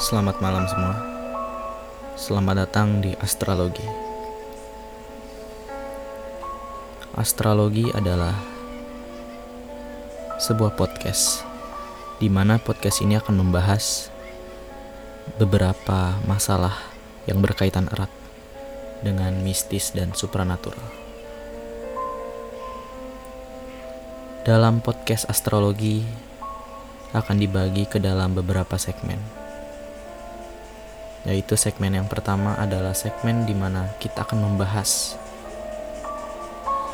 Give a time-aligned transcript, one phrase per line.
[0.00, 0.96] Selamat malam semua.
[2.16, 3.84] Selamat datang di Astrologi.
[7.12, 8.32] Astrologi adalah
[10.40, 11.44] sebuah podcast
[12.16, 14.08] di mana podcast ini akan membahas
[15.36, 16.80] beberapa masalah
[17.28, 18.08] yang berkaitan erat
[19.04, 20.80] dengan mistis dan supranatural.
[24.48, 26.00] Dalam podcast astrologi
[27.12, 29.39] akan dibagi ke dalam beberapa segmen.
[31.28, 35.20] Yaitu segmen yang pertama adalah segmen di mana kita akan membahas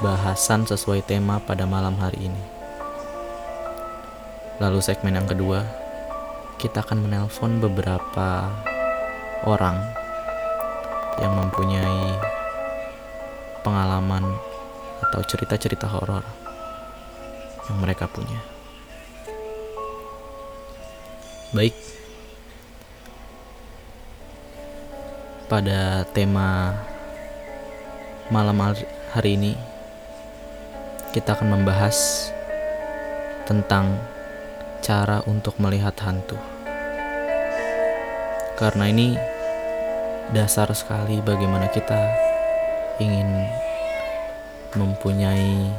[0.02, 2.42] bahasan sesuai tema pada malam hari ini.
[4.58, 5.62] Lalu segmen yang kedua,
[6.58, 8.50] kita akan menelpon beberapa
[9.46, 9.76] orang
[11.22, 12.16] yang mempunyai
[13.62, 14.24] pengalaman
[15.06, 16.24] atau cerita-cerita horor
[17.68, 18.40] yang mereka punya.
[21.54, 21.72] Baik,
[25.46, 26.74] pada tema
[28.34, 28.58] malam
[29.14, 29.54] hari ini
[31.14, 32.28] kita akan membahas
[33.46, 33.94] tentang
[34.82, 36.34] cara untuk melihat hantu.
[38.58, 39.14] Karena ini
[40.34, 42.10] dasar sekali bagaimana kita
[42.98, 43.46] ingin
[44.74, 45.70] mempunyai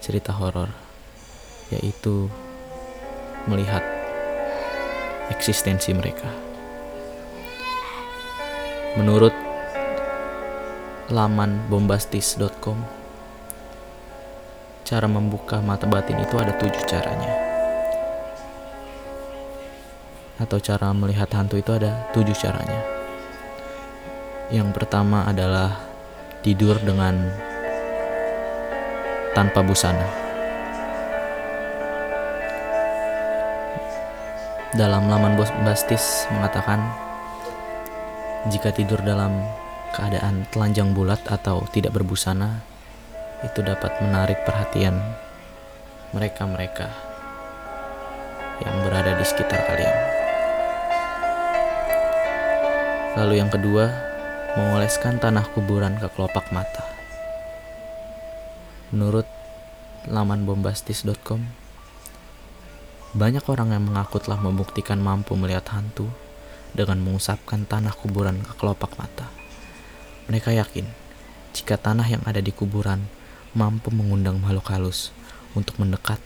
[0.00, 0.72] cerita horor,
[1.68, 2.32] yaitu
[3.44, 3.84] melihat
[5.28, 6.51] eksistensi mereka.
[8.92, 9.32] Menurut
[11.08, 12.76] laman bombastis.com,
[14.84, 17.32] cara membuka mata batin itu ada tujuh caranya.
[20.36, 22.84] Atau cara melihat hantu itu ada tujuh caranya.
[24.52, 25.72] Yang pertama adalah
[26.44, 27.32] tidur dengan
[29.32, 30.04] tanpa busana.
[34.76, 37.11] Dalam laman bombastis mengatakan
[38.50, 39.38] jika tidur dalam
[39.94, 42.58] keadaan telanjang bulat atau tidak berbusana,
[43.46, 44.98] itu dapat menarik perhatian
[46.10, 46.90] mereka-mereka
[48.66, 49.98] yang berada di sekitar kalian.
[53.22, 53.86] Lalu yang kedua,
[54.58, 56.82] mengoleskan tanah kuburan ke kelopak mata.
[58.90, 59.28] Menurut
[60.10, 61.46] laman bombastis.com,
[63.14, 66.10] banyak orang yang mengaku telah membuktikan mampu melihat hantu
[66.72, 69.28] dengan mengusapkan tanah kuburan ke kelopak mata.
[70.28, 70.88] Mereka yakin
[71.52, 73.04] jika tanah yang ada di kuburan
[73.52, 75.12] mampu mengundang makhluk halus
[75.52, 76.18] untuk mendekat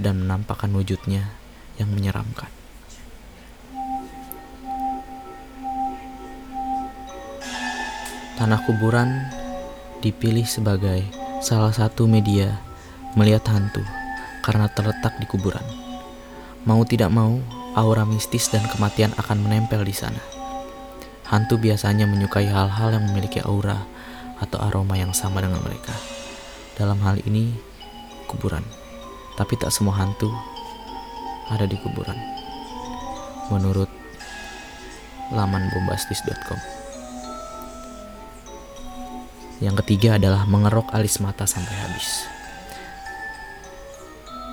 [0.00, 1.28] dan menampakkan wujudnya
[1.76, 2.48] yang menyeramkan.
[8.40, 9.28] Tanah kuburan
[10.02, 11.04] dipilih sebagai
[11.44, 12.58] salah satu media
[13.14, 13.84] melihat hantu
[14.42, 15.62] karena terletak di kuburan.
[16.66, 17.38] Mau tidak mau,
[17.72, 20.20] aura mistis dan kematian akan menempel di sana.
[21.28, 23.80] Hantu biasanya menyukai hal-hal yang memiliki aura
[24.36, 25.96] atau aroma yang sama dengan mereka.
[26.76, 27.56] Dalam hal ini,
[28.28, 28.64] kuburan.
[29.40, 30.28] Tapi tak semua hantu
[31.48, 32.16] ada di kuburan.
[33.48, 33.88] Menurut
[35.32, 36.60] laman bombastis.com.
[39.62, 42.31] Yang ketiga adalah mengerok alis mata sampai habis.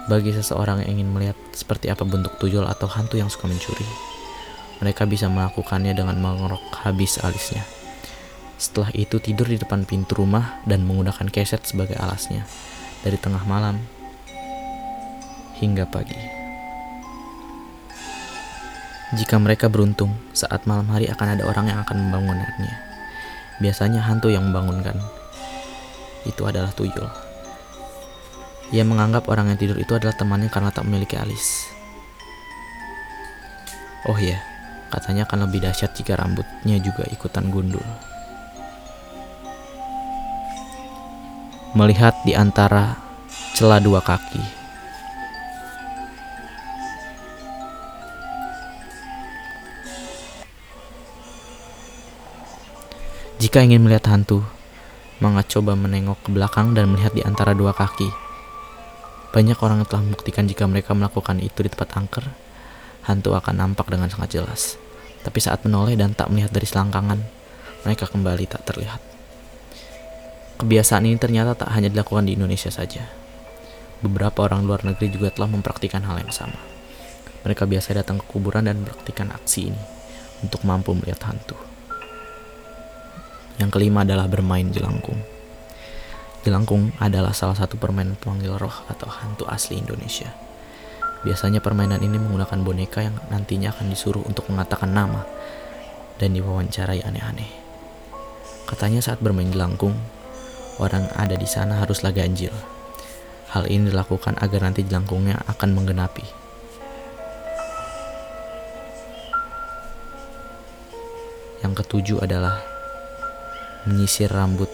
[0.09, 3.85] Bagi seseorang yang ingin melihat seperti apa bentuk tuyul atau hantu yang suka mencuri,
[4.81, 7.61] mereka bisa melakukannya dengan mengerok habis alisnya.
[8.57, 12.41] Setelah itu tidur di depan pintu rumah dan menggunakan keset sebagai alasnya
[13.05, 13.77] dari tengah malam
[15.61, 16.17] hingga pagi.
[19.13, 22.75] Jika mereka beruntung, saat malam hari akan ada orang yang akan membangunkannya.
[23.61, 24.97] Biasanya hantu yang membangunkan.
[26.25, 27.28] Itu adalah tuyul.
[28.69, 31.73] Ia menganggap orang yang tidur itu adalah temannya karena tak memiliki alis.
[34.05, 34.37] Oh iya,
[34.93, 37.81] katanya akan lebih dahsyat jika rambutnya juga ikutan gundul.
[41.73, 42.93] Melihat di antara
[43.57, 44.61] celah dua kaki.
[53.41, 54.45] Jika ingin melihat hantu,
[55.17, 58.28] maka coba menengok ke belakang dan melihat di antara dua kaki.
[59.29, 62.25] Banyak orang telah membuktikan jika mereka melakukan itu di tempat angker,
[63.05, 64.81] hantu akan nampak dengan sangat jelas.
[65.21, 67.19] Tapi saat menoleh dan tak melihat dari selangkangan,
[67.85, 68.97] mereka kembali tak terlihat.
[70.59, 73.05] Kebiasaan ini ternyata tak hanya dilakukan di Indonesia saja.
[74.01, 76.59] Beberapa orang luar negeri juga telah mempraktikkan hal yang sama.
[77.45, 79.83] Mereka biasa datang ke kuburan dan mempraktikkan aksi ini
[80.43, 81.55] untuk mampu melihat hantu.
[83.59, 85.38] Yang kelima adalah bermain jelangkung.
[86.39, 90.31] Jelangkung adalah salah satu permainan pemanggil roh atau hantu asli Indonesia.
[91.27, 95.27] Biasanya permainan ini menggunakan boneka yang nantinya akan disuruh untuk mengatakan nama
[96.15, 97.51] dan diwawancarai aneh-aneh.
[98.63, 99.99] Katanya saat bermain jelangkung,
[100.79, 102.55] orang ada di sana haruslah ganjil.
[103.51, 106.23] Hal ini dilakukan agar nanti jelangkungnya akan menggenapi.
[111.67, 112.63] Yang ketujuh adalah
[113.83, 114.71] menyisir rambut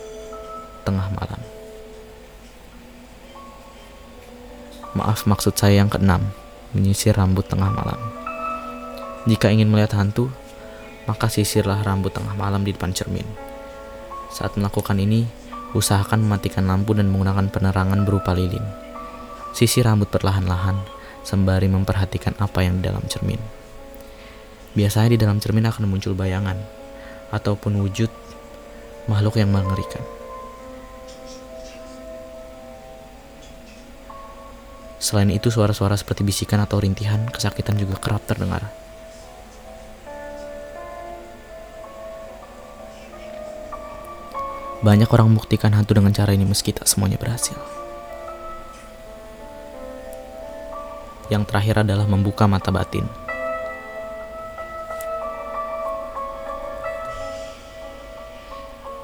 [0.85, 1.54] tengah malam.
[4.95, 6.31] Maaf maksud saya yang keenam,
[6.71, 7.99] menyisir rambut tengah malam.
[9.27, 10.31] Jika ingin melihat hantu,
[11.03, 13.27] maka sisirlah rambut tengah malam di depan cermin.
[14.31, 15.27] Saat melakukan ini,
[15.75, 18.63] usahakan mematikan lampu dan menggunakan penerangan berupa lilin.
[19.51, 20.79] Sisi rambut perlahan-lahan,
[21.27, 23.39] sembari memperhatikan apa yang di dalam cermin.
[24.79, 26.55] Biasanya di dalam cermin akan muncul bayangan,
[27.35, 28.07] ataupun wujud
[29.11, 30.14] makhluk yang mengerikan.
[34.97, 38.67] Selain itu, suara-suara seperti bisikan atau rintihan kesakitan juga kerap terdengar.
[44.85, 47.57] Banyak orang membuktikan hantu dengan cara ini meski tak semuanya berhasil.
[51.25, 53.09] Yang terakhir adalah membuka mata batin.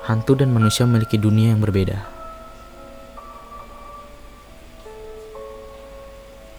[0.06, 2.11] Hantu dan manusia memiliki dunia yang berbeda.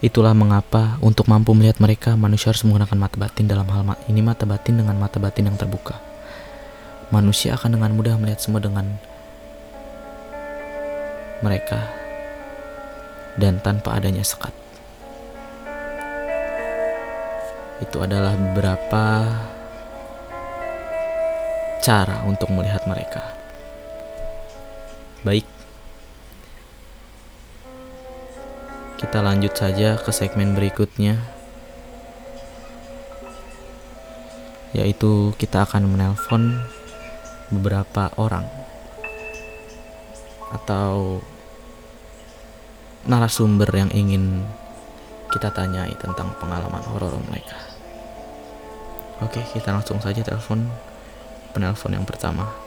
[0.03, 4.43] Itulah mengapa untuk mampu melihat mereka, manusia harus menggunakan mata batin dalam hal ini mata
[4.43, 5.95] batin dengan mata batin yang terbuka.
[7.07, 8.83] Manusia akan dengan mudah melihat semua dengan
[11.39, 11.87] mereka
[13.39, 14.51] dan tanpa adanya sekat.
[17.79, 19.03] Itu adalah beberapa
[21.79, 23.23] cara untuk melihat mereka.
[25.23, 25.47] Baik,
[29.03, 31.19] kita lanjut saja ke segmen berikutnya,
[34.71, 36.63] yaitu kita akan menelpon
[37.51, 38.47] beberapa orang
[40.55, 41.19] atau
[43.03, 44.47] narasumber yang ingin
[45.35, 47.59] kita tanyai tentang pengalaman horor mereka.
[49.19, 50.63] Oke, kita langsung saja telepon
[51.51, 52.62] penelpon yang pertama.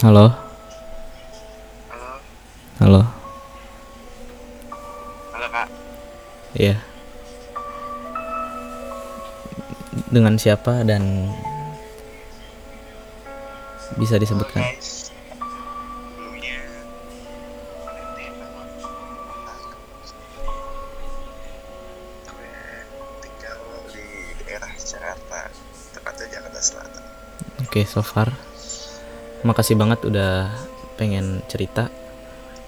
[0.00, 0.32] Halo.
[1.92, 2.12] Halo,
[2.80, 3.02] Halo.
[5.28, 5.68] halo kak.
[6.56, 6.80] Iya.
[10.08, 11.28] Dengan siapa dan
[14.00, 14.64] bisa disebutkan?
[14.64, 16.64] Guys, sebelumnya
[17.84, 19.52] perkenalkan nama
[22.24, 22.52] gue
[23.20, 23.60] tinggal
[23.92, 24.08] di
[24.48, 25.52] daerah Jakarta,
[25.92, 27.04] tepatnya Jakarta Selatan.
[27.68, 28.49] Oke, so far.
[29.40, 30.52] Makasih banget udah
[31.00, 31.88] pengen cerita.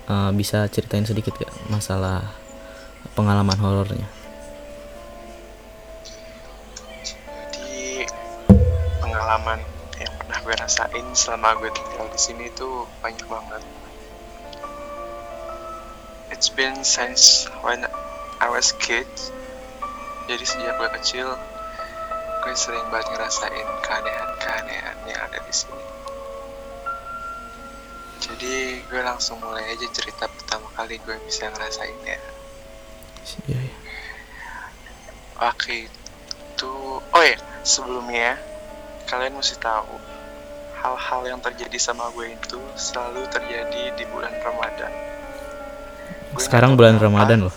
[0.09, 2.33] Eh, bisa ceritain sedikit gak masalah
[3.13, 4.09] pengalaman horornya?
[7.05, 8.09] Jadi
[9.05, 9.61] pengalaman
[10.01, 13.63] yang pernah gue rasain selama gue tinggal di sini tuh banyak banget.
[16.33, 17.85] It's been since when
[18.41, 19.07] I was kid.
[20.25, 21.29] Jadi sejak gue kecil,
[22.43, 25.92] gue sering banget ngerasain keanehan-keanehan yang ada di sini.
[28.23, 32.19] Jadi gue langsung mulai aja cerita pertama kali gue bisa ngerasainnya.
[33.51, 33.77] Iya, iya.
[35.43, 37.35] Waktu itu, oh ya,
[37.67, 38.39] sebelumnya
[39.11, 39.99] kalian mesti tahu
[40.79, 44.93] hal-hal yang terjadi sama gue itu selalu terjadi di bulan Ramadan.
[46.31, 47.55] Gue Sekarang bulan kenapa, Ramadan loh.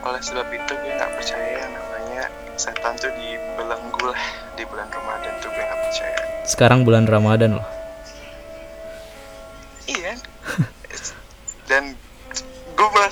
[0.00, 2.22] Oleh sebab itu gue nggak percaya yang namanya
[2.56, 4.24] setan tuh dibelenggu lah
[4.56, 6.20] di bulan Ramadan tuh gue nggak percaya.
[6.48, 7.79] Sekarang bulan Ramadan loh.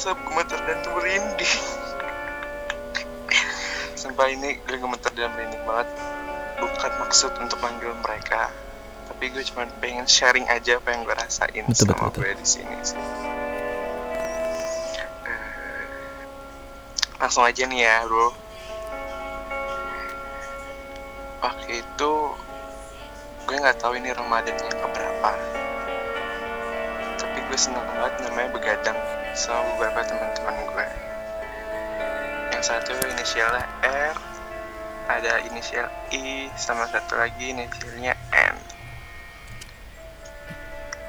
[0.08, 1.56] Merasa gemeter dan merinding.
[3.98, 5.88] Sumpah ini gue gemeter dan merinding banget.
[6.58, 8.50] Bukan maksud untuk manggil mereka,
[9.06, 12.46] tapi gue cuma pengen sharing aja apa yang gue rasain Betul, sama betul, gue di
[12.48, 12.76] sini.
[12.82, 12.98] sih.
[12.98, 13.04] Eh,
[17.20, 18.32] Langsung aja nih ya, bro.
[21.38, 22.12] Waktu itu
[23.46, 25.30] gue nggak tahu ini Ramadan yang keberapa
[27.58, 28.98] seneng banget namanya begadang
[29.34, 30.86] sama beberapa teman-teman gue
[32.54, 34.14] yang satu inisialnya R
[35.10, 38.56] ada inisial I sama satu lagi inisialnya N.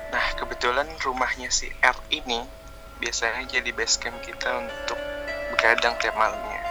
[0.10, 2.42] Nah kebetulan rumahnya si R ini
[2.98, 4.98] biasanya jadi base camp kita untuk
[5.54, 6.66] begadang tiap malamnya.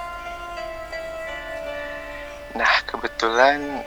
[2.59, 3.87] Nah, kebetulan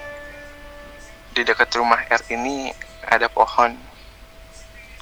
[1.36, 2.72] di dekat rumah R ini
[3.04, 3.76] ada pohon.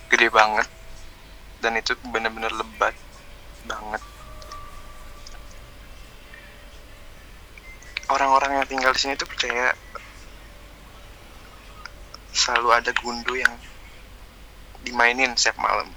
[0.09, 0.78] Gede banget
[1.59, 2.95] dan itu bener-bener lebat
[3.67, 4.01] banget.
[8.09, 9.75] Orang-orang yang tinggal di sini tuh percaya
[12.33, 13.53] selalu ada gundu yang
[14.81, 15.91] dimainin setiap malam.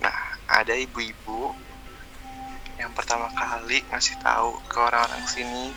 [0.00, 0.16] Nah,
[0.48, 1.52] ada ibu-ibu
[2.80, 5.70] yang pertama kali ngasih tahu ke orang-orang sini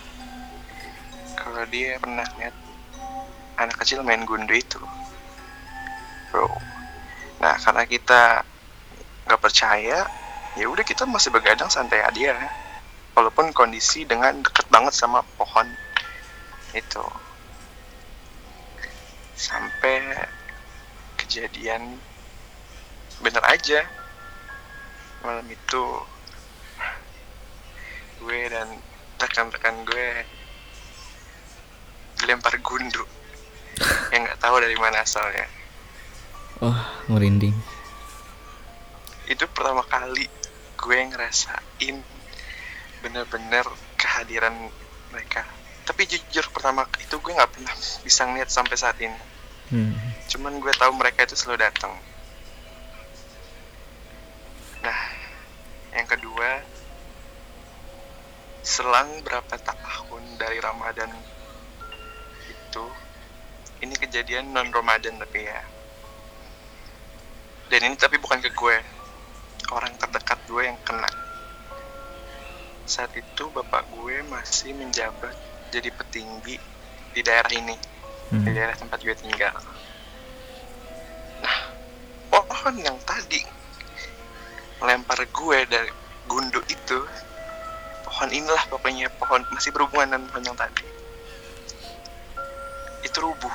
[1.36, 2.56] kalau dia pernah lihat
[3.60, 4.80] anak kecil main gundu itu
[6.36, 6.52] bro.
[7.40, 8.44] Nah karena kita
[9.24, 10.04] nggak percaya
[10.52, 12.36] ya udah kita masih begadang santai aja.
[13.16, 15.64] Walaupun kondisi dengan deket banget sama pohon
[16.76, 17.06] itu.
[19.32, 20.04] Sampai
[21.16, 21.96] kejadian
[23.24, 23.80] bener aja.
[25.24, 25.84] Malam itu
[28.20, 28.68] gue dan
[29.16, 30.08] rekan-rekan gue
[32.20, 33.08] dilempar gundu.
[34.12, 35.55] Yang nggak tahu dari mana asalnya
[36.62, 36.78] oh
[37.10, 37.56] merinding
[39.26, 40.30] itu pertama kali
[40.78, 41.96] gue ngerasain
[43.02, 43.66] bener-bener
[43.98, 44.54] kehadiran
[45.10, 45.42] mereka.
[45.86, 49.34] Tapi jujur pertama itu gue nggak pernah bisa ngeliat sampai saat ini.
[49.66, 49.98] Hmm.
[50.30, 51.90] cuman gue tahu mereka itu selalu datang.
[54.82, 55.00] Nah
[55.90, 56.62] yang kedua
[58.62, 61.10] selang berapa tahun dari Ramadan
[62.46, 62.84] itu
[63.82, 65.62] ini kejadian non Ramadan tapi ya
[67.66, 68.76] dan ini tapi bukan ke gue.
[69.74, 71.10] Orang terdekat gue yang kena.
[72.86, 75.34] Saat itu bapak gue masih menjabat
[75.74, 76.56] jadi petinggi
[77.10, 77.76] di daerah ini.
[78.26, 78.42] Hmm.
[78.42, 79.54] di daerah tempat gue tinggal.
[81.46, 81.58] Nah
[82.26, 83.38] pohon yang tadi
[84.82, 85.90] lempar gue dari
[86.26, 86.98] gundu itu
[88.02, 90.82] pohon inilah pokoknya pohon masih berhubungan dengan pohon yang tadi.
[93.06, 93.54] Itu rubuh.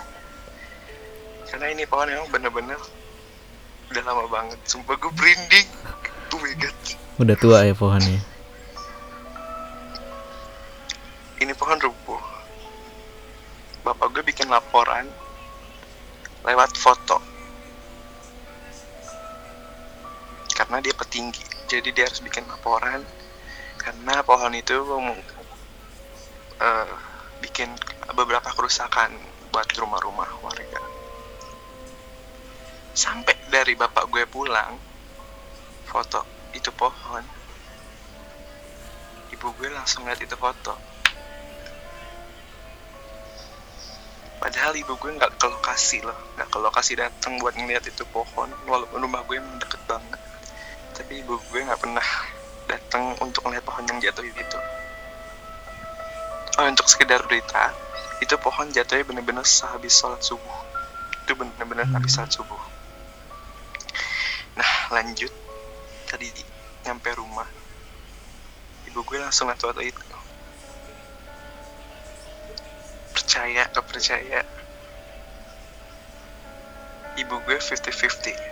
[1.52, 2.80] Karena ini pohon yang bener-bener
[3.92, 5.68] udah lama banget sumpah gue merinding.
[6.32, 6.78] Oh my god.
[7.20, 8.24] Udah tua ya pohonnya
[11.42, 12.22] ini pohon rubuh.
[13.82, 15.10] Bapak gue bikin laporan
[16.46, 17.18] lewat foto.
[20.54, 23.02] Karena dia petinggi jadi dia harus bikin laporan.
[23.82, 24.78] Karena pohon itu
[26.62, 26.90] eh,
[27.42, 27.74] bikin
[28.14, 29.10] beberapa kerusakan
[29.50, 30.91] buat rumah-rumah warga
[32.92, 34.76] sampai dari bapak gue pulang
[35.88, 37.24] foto itu pohon.
[39.32, 40.76] Ibu gue langsung lihat itu foto.
[44.42, 48.50] Padahal ibu gue nggak ke lokasi loh nggak ke lokasi datang buat ngeliat itu pohon
[48.68, 50.20] walaupun rumah gue emang deket banget.
[50.92, 52.08] Tapi ibu gue nggak pernah
[52.68, 54.60] datang untuk ngeliat pohon yang jatuh itu.
[56.60, 57.72] Oh untuk sekedar berita
[58.20, 60.60] itu pohon jatuhnya bener-bener sehabis sholat subuh.
[61.24, 62.71] Itu bener-bener habis sholat subuh
[64.92, 65.32] lanjut.
[66.06, 66.28] Tadi
[66.84, 67.48] nyampe rumah.
[68.92, 70.04] Ibu gue langsung ngatur itu.
[73.16, 74.44] Percaya gak percaya?
[77.16, 78.52] Ibu gue 50-50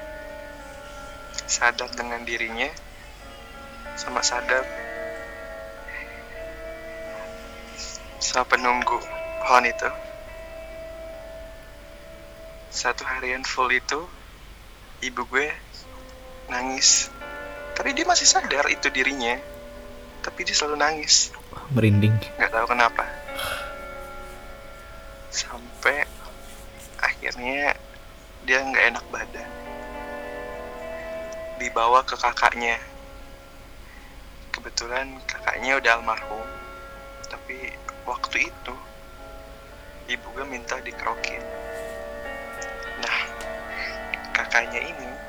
[1.50, 2.69] sadar dengan dirinya
[3.98, 4.62] sama sadar
[8.22, 9.01] sama penunggu
[9.41, 9.89] pohon itu.
[12.69, 14.05] Satu harian full itu
[15.01, 15.50] ibu gue
[16.50, 17.08] nangis.
[17.77, 19.39] Tapi dia masih sadar itu dirinya.
[20.20, 21.32] Tapi dia selalu nangis.
[21.72, 22.12] Merinding.
[22.36, 23.06] Nggak tahu kenapa.
[25.32, 26.03] Sampai
[27.00, 27.77] akhirnya
[28.44, 29.50] dia nggak enak badan.
[31.62, 32.75] Dibawa ke kakaknya.
[34.51, 36.48] Kebetulan kakaknya udah almarhum.
[37.32, 37.72] Tapi
[38.03, 38.75] waktu itu
[40.10, 41.44] ibu gue minta dikerokin.
[43.00, 43.20] Nah
[44.34, 45.29] kakaknya ini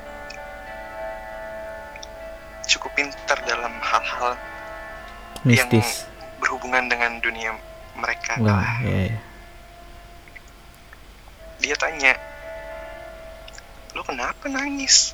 [2.71, 4.39] cukup pintar dalam hal-hal
[5.43, 6.07] mistis.
[6.39, 7.51] berhubungan dengan dunia
[7.99, 8.39] mereka.
[8.39, 9.19] Wah ya, ya.
[11.59, 12.15] dia tanya
[13.91, 15.11] lo kenapa nangis?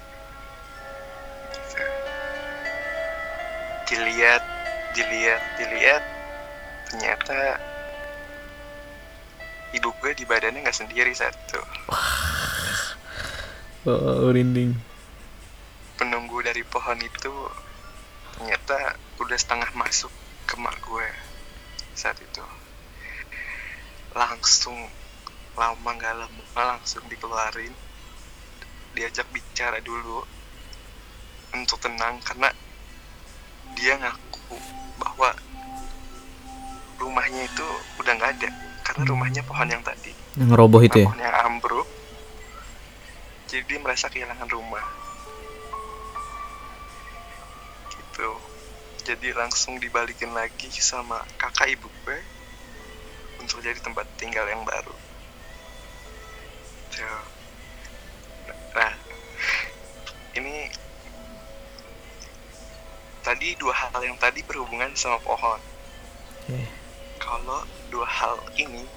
[3.90, 4.44] Dilihat
[4.94, 6.04] dilihat dilihat
[6.88, 7.58] ternyata
[9.74, 11.60] ibu gue di badannya nggak sendiri satu.
[13.88, 14.76] Oh, merinding
[15.98, 17.34] penunggu dari pohon itu
[18.38, 20.14] ternyata udah setengah masuk
[20.46, 21.10] ke mak gue
[21.98, 22.46] saat itu.
[24.14, 24.78] Langsung
[25.58, 27.74] lama nggak lama langsung dikeluarin.
[28.94, 30.22] Diajak bicara dulu
[31.58, 32.54] untuk tenang karena
[33.74, 34.58] dia ngaku
[35.02, 35.34] bahwa
[37.02, 38.50] rumahnya itu udah nggak ada
[38.86, 40.14] karena rumahnya pohon yang tadi.
[40.38, 41.10] Yang roboh itu ya?
[41.10, 41.90] pohon yang ambruk.
[43.50, 45.07] Jadi merasa kehilangan rumah
[48.18, 48.34] gitu.
[49.14, 52.20] Jadi langsung dibalikin lagi sama kakak ibu gue
[53.40, 54.96] untuk jadi tempat tinggal yang baru.
[56.98, 57.24] Tuh.
[58.74, 58.94] nah
[60.34, 60.66] ini
[63.22, 65.62] tadi dua hal yang tadi berhubungan sama pohon.
[66.48, 66.64] Oke.
[67.22, 68.88] kalau dua hal ini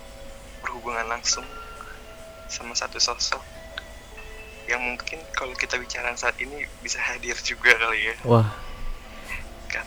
[0.64, 1.44] berhubungan langsung
[2.46, 3.42] sama satu sosok
[4.70, 8.16] yang mungkin kalau kita bicara saat ini bisa hadir juga kali ya.
[8.22, 8.46] Wah,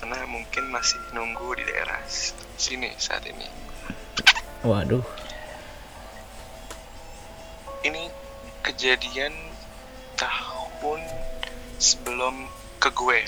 [0.04, 2.04] karena mungkin masih nunggu di daerah
[2.60, 3.48] sini saat ini.
[4.60, 5.00] Waduh.
[7.88, 8.12] ini
[8.68, 9.32] kejadian
[10.20, 11.00] tahun
[11.80, 12.52] sebelum
[12.84, 13.24] ke gue.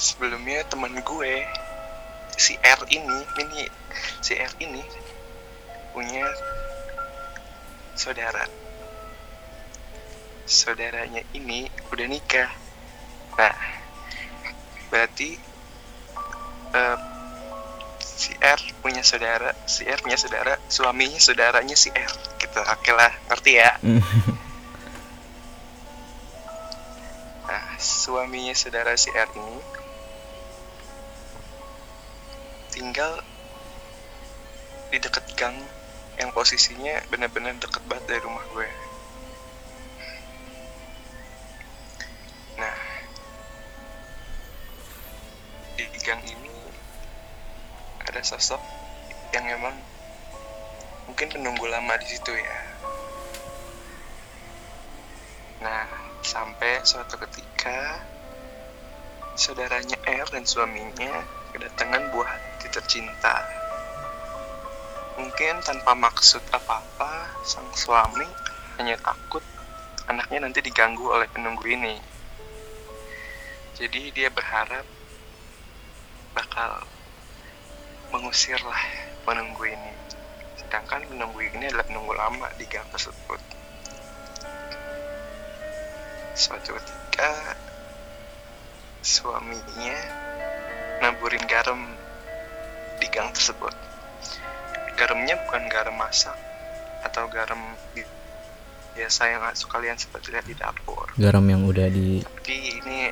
[0.00, 1.44] Sebelumnya teman gue
[2.40, 3.68] si R ini ini
[4.24, 4.80] si R ini
[5.92, 6.24] punya
[7.92, 8.48] saudara.
[10.48, 12.48] Saudaranya ini udah nikah.
[13.36, 13.73] Nah
[14.94, 15.34] berarti
[16.70, 16.98] eh,
[17.98, 23.10] si R punya saudara si R punya saudara suaminya saudaranya si R gitu oke lah
[23.26, 23.74] ngerti ya
[27.44, 29.60] Nah, suaminya saudara si R ini
[32.72, 33.20] tinggal
[34.88, 35.54] di dekat gang
[36.16, 38.68] yang posisinya benar-benar deket banget dari rumah gue.
[48.24, 48.58] Sosok
[49.36, 49.76] yang emang
[51.04, 52.58] mungkin menunggu lama di situ ya.
[55.60, 55.84] Nah,
[56.24, 58.00] sampai suatu ketika
[59.36, 61.20] saudaranya R dan suaminya
[61.52, 63.44] kedatangan buah hati tercinta.
[65.20, 68.26] Mungkin tanpa maksud apa-apa, sang suami
[68.80, 69.44] hanya takut
[70.10, 71.96] anaknya nanti diganggu oleh penunggu ini.
[73.74, 74.86] Jadi dia berharap
[76.34, 76.82] bakal
[78.14, 78.78] mengusir lah
[79.22, 79.92] penunggu ini.
[80.54, 83.42] Sedangkan penunggu ini adalah penunggu lama di gang tersebut.
[86.34, 87.30] Suatu ketika
[89.00, 89.98] suaminya
[91.00, 91.78] naburin garam
[92.98, 93.74] di gang tersebut.
[94.94, 96.38] Garamnya bukan garam masak
[97.02, 97.58] atau garam
[97.92, 98.06] bi-
[98.94, 101.10] biasa yang suka kalian seperti lihat di dapur.
[101.18, 103.10] Garam yang udah di Tapi ini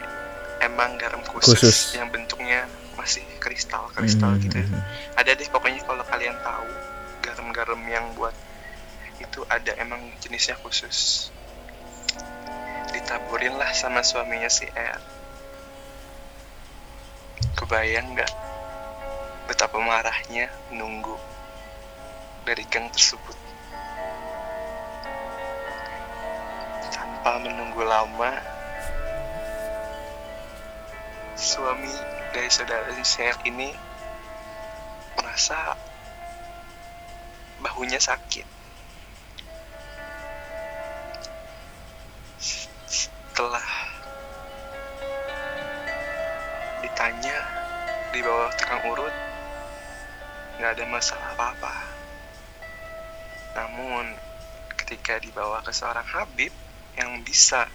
[0.62, 1.76] emang garam khusus, Khusus.
[1.98, 4.58] yang bentuknya masih kristal kristal Hmm, gitu.
[4.60, 4.82] hmm, hmm.
[5.18, 6.68] Ada deh pokoknya kalau kalian tahu
[7.24, 8.34] garam-garam yang buat
[9.20, 11.30] itu ada emang jenisnya khusus.
[12.92, 15.00] Ditaburin lah sama suaminya si R.
[17.56, 18.32] Kebayang nggak
[19.48, 21.18] betapa marahnya nunggu
[22.42, 23.34] dari gang tersebut
[26.90, 28.30] tanpa menunggu lama
[31.38, 31.90] suami
[32.32, 33.68] dari saudara saya ini
[35.20, 35.76] merasa
[37.60, 38.48] bahunya sakit.
[42.40, 43.68] Setelah
[46.80, 47.36] ditanya
[48.16, 49.14] di bawah tukang urut
[50.56, 51.74] nggak ada masalah apa-apa.
[53.60, 54.08] Namun
[54.80, 56.52] ketika dibawa ke seorang Habib
[56.96, 57.68] yang bisa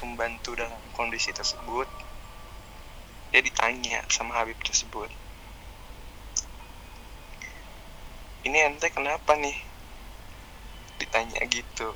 [0.00, 1.99] membantu dalam kondisi tersebut
[3.60, 5.12] dia ditanya sama Habib tersebut.
[8.48, 9.52] Ini ente kenapa nih?
[10.96, 11.92] Ditanya gitu.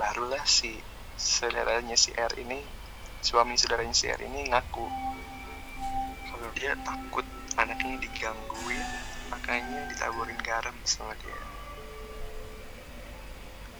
[0.00, 0.72] Barulah si
[1.20, 2.56] saudaranya si R ini
[3.20, 4.88] suami saudaranya si R ini ngaku
[6.32, 7.28] kalau dia takut
[7.60, 8.82] anaknya digangguin
[9.28, 11.36] makanya ditaburin garam sama dia.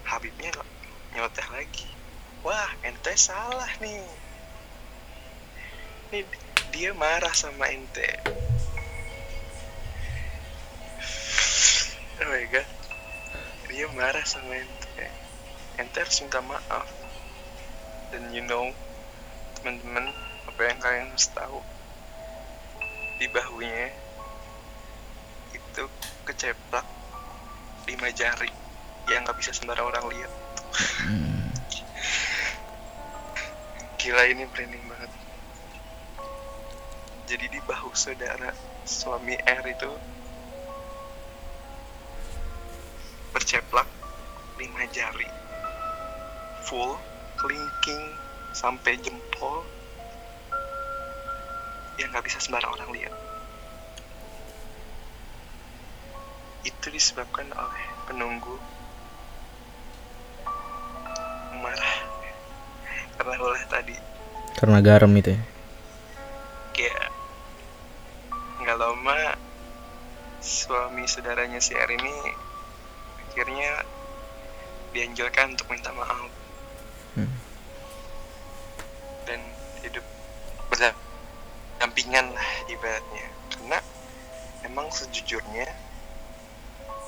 [0.05, 0.53] Habibnya
[1.17, 1.89] nyoteh lagi.
[2.45, 4.05] Wah ente salah nih.
[6.13, 6.29] Nih
[6.73, 8.09] dia marah sama ente.
[12.19, 12.69] Oh my god.
[13.69, 15.05] Dia marah sama ente.
[15.77, 16.89] Ente harus minta maaf.
[18.09, 18.73] Dan you know
[19.61, 20.09] teman-teman
[20.49, 21.61] apa yang kalian harus tahu
[23.21, 23.95] di bahunya
[25.55, 25.85] itu
[26.27, 26.85] keceplak
[27.87, 28.51] lima jari
[29.13, 30.33] yang nggak bisa sembarang orang lihat.
[31.05, 31.53] Hmm.
[34.03, 35.13] gila ini merinding banget
[37.27, 38.51] jadi di bahu saudara
[38.83, 39.93] suami R itu.
[43.33, 43.89] Berceplak
[44.59, 45.29] lima jari.
[46.67, 46.93] Full
[47.39, 48.03] kelingking
[48.53, 49.65] sampai jempol.
[52.01, 53.15] Yang nggak bisa sembarang orang lihat.
[56.67, 58.57] Itu disebabkan oleh penunggu
[61.63, 61.97] marah.
[63.15, 63.95] Karena ulah tadi.
[64.59, 65.52] Karena garam itu ya.
[71.63, 72.15] Saudaranya si R ini
[73.31, 73.71] akhirnya
[74.91, 76.27] dianjurkan untuk minta maaf.
[77.13, 77.29] Hmm.
[79.23, 79.39] dan
[79.85, 80.03] hidup
[80.73, 83.27] berdampingan lah ibaratnya.
[83.53, 83.79] Karena
[84.67, 85.69] emang sejujurnya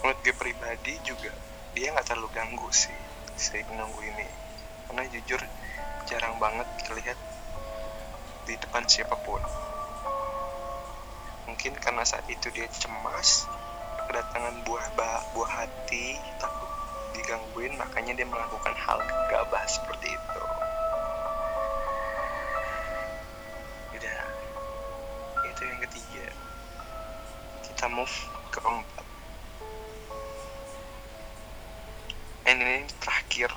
[0.04, 1.32] menurut gue pribadi juga
[1.72, 2.94] dia nggak terlalu ganggu sih
[3.34, 4.28] si penunggu ini.
[4.86, 5.40] Karena jujur
[6.06, 7.18] jarang banget terlihat
[8.46, 9.42] di depan siapa pun.
[11.48, 13.48] Mungkin karena saat itu dia cemas
[14.08, 14.86] kedatangan buah
[15.34, 16.70] buah hati takut
[17.14, 20.42] digangguin makanya dia melakukan hal gegabah seperti itu.
[23.98, 24.22] Udah.
[25.48, 26.26] Itu yang ketiga.
[27.64, 28.14] Kita move
[28.50, 29.06] ke keempat.
[32.44, 33.50] And ini terakhir.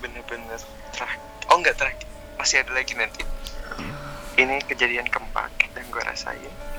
[0.00, 0.60] Bener-bener
[0.96, 1.22] terakhir.
[1.52, 2.08] Oh enggak terakhir.
[2.40, 3.22] Masih ada lagi nanti.
[4.38, 6.77] Ini kejadian keempat dan gue rasain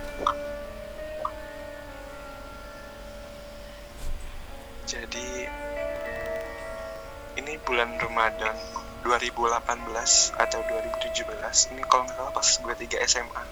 [7.99, 8.55] Ramadan
[9.03, 13.43] 2018 atau 2017 ini kalau nggak salah pas gue 3 SMA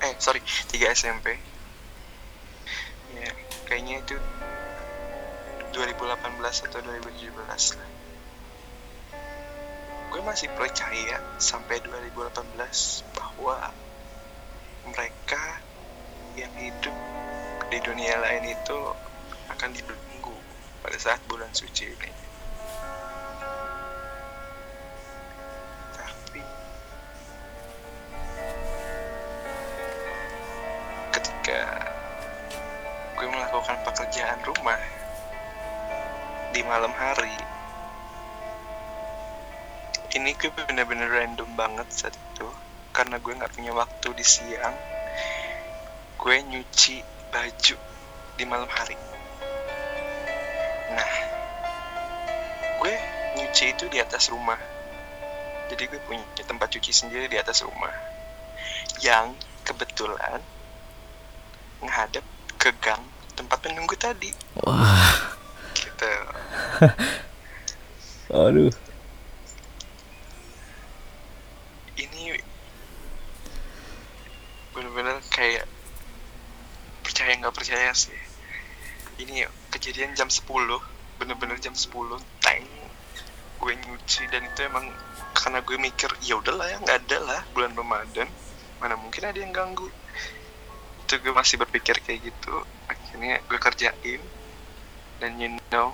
[0.00, 1.36] eh sorry 3 SMP
[3.14, 3.30] ya
[3.66, 4.16] kayaknya itu
[5.70, 7.90] 2018 atau 2017 lah.
[10.10, 13.70] Gue masih percaya sampai 2018 bahwa
[14.90, 15.62] mereka
[16.34, 16.96] yang hidup
[17.70, 18.78] di dunia lain itu
[19.54, 20.34] akan dibelenggu
[20.82, 22.10] pada saat bulan suci ini.
[34.30, 34.78] Pekerjaan rumah
[36.54, 37.34] di malam hari.
[40.14, 42.46] Ini gue bener-bener random banget saat itu
[42.94, 44.78] karena gue nggak punya waktu di siang.
[46.14, 47.02] Gue nyuci
[47.34, 47.76] baju
[48.38, 48.94] di malam hari.
[50.94, 51.12] Nah
[52.78, 52.94] gue
[53.34, 54.58] nyuci itu di atas rumah.
[55.74, 57.90] Jadi gue punya tempat cuci sendiri di atas rumah.
[59.02, 59.34] Yang
[59.66, 60.38] kebetulan
[61.82, 62.22] menghadap
[62.62, 63.02] ke gang
[63.50, 64.30] tempat penunggu tadi.
[64.62, 65.34] Wah,
[65.74, 66.14] gitu.
[68.46, 68.70] Aduh.
[71.98, 72.38] ini
[74.70, 75.66] bener-bener kayak
[77.02, 78.14] percaya nggak percaya sih.
[79.18, 80.46] Ini kejadian jam 10
[81.18, 81.90] bener-bener jam 10
[82.38, 82.70] tank
[83.58, 84.86] gue nyuci dan itu emang
[85.34, 88.30] karena gue mikir ya udahlah ya nggak ada lah bulan Ramadan
[88.78, 89.90] mana mungkin ada yang ganggu.
[91.02, 92.62] Itu gue masih berpikir kayak gitu
[93.10, 94.22] akhirnya gue kerjain
[95.18, 95.90] dan you know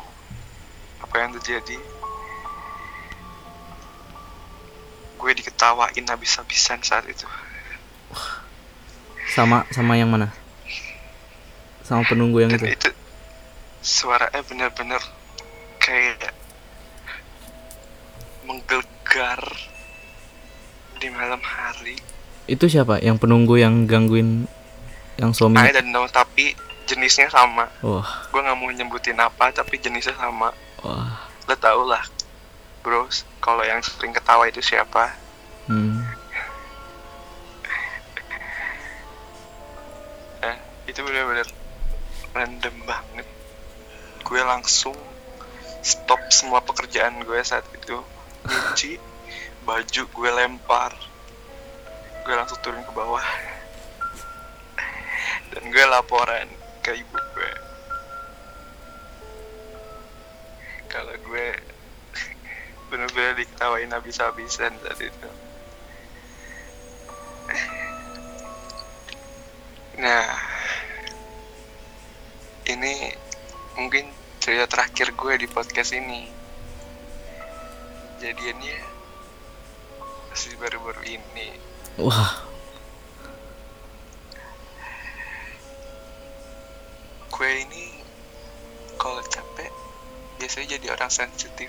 [1.01, 1.81] apa yang terjadi
[5.17, 7.25] gue diketawain habis-habisan saat itu
[9.33, 10.29] Sama sama yang mana?
[11.83, 12.77] Sama penunggu yang dan itu.
[12.77, 12.91] itu
[13.81, 15.01] suaranya bener-bener
[15.81, 16.37] kayak
[18.45, 19.41] menggelegar
[21.01, 21.97] di malam hari
[22.45, 23.01] Itu siapa?
[23.01, 24.47] Yang penunggu yang gangguin
[25.17, 25.59] yang suami.
[25.59, 26.55] I don't know tapi
[26.87, 27.67] jenisnya sama.
[27.83, 30.55] Wah, gue nggak mau nyebutin apa tapi jenisnya sama.
[30.87, 31.27] Wah.
[31.47, 32.03] lo tau lah
[32.83, 33.07] bro
[33.39, 35.11] kalau yang sering ketawa itu siapa?
[35.67, 36.03] Hmm.
[40.47, 41.51] eh itu bener-bener
[42.31, 43.27] random banget.
[44.23, 44.95] Gue langsung
[45.83, 47.99] stop semua pekerjaan gue saat itu.
[48.47, 48.99] Nyuci
[49.67, 50.95] baju gue lempar.
[52.23, 53.27] Gue langsung turun ke bawah.
[55.51, 56.56] Dan gue laporan
[56.87, 57.53] ke ibu gue.
[60.87, 61.49] Kalau gue
[62.95, 65.31] bener-bener diketawain habis-habisan saat itu.
[69.99, 70.31] Nah
[72.71, 73.11] ini
[73.75, 74.07] mungkin
[74.39, 76.31] cerita terakhir gue di podcast ini.
[78.23, 78.79] Jadiannya
[80.31, 81.51] masih baru-baru ini.
[81.99, 82.46] Wah,
[87.37, 87.93] gue ini
[88.97, 89.69] kalau capek
[90.41, 91.69] biasanya jadi orang sensitif.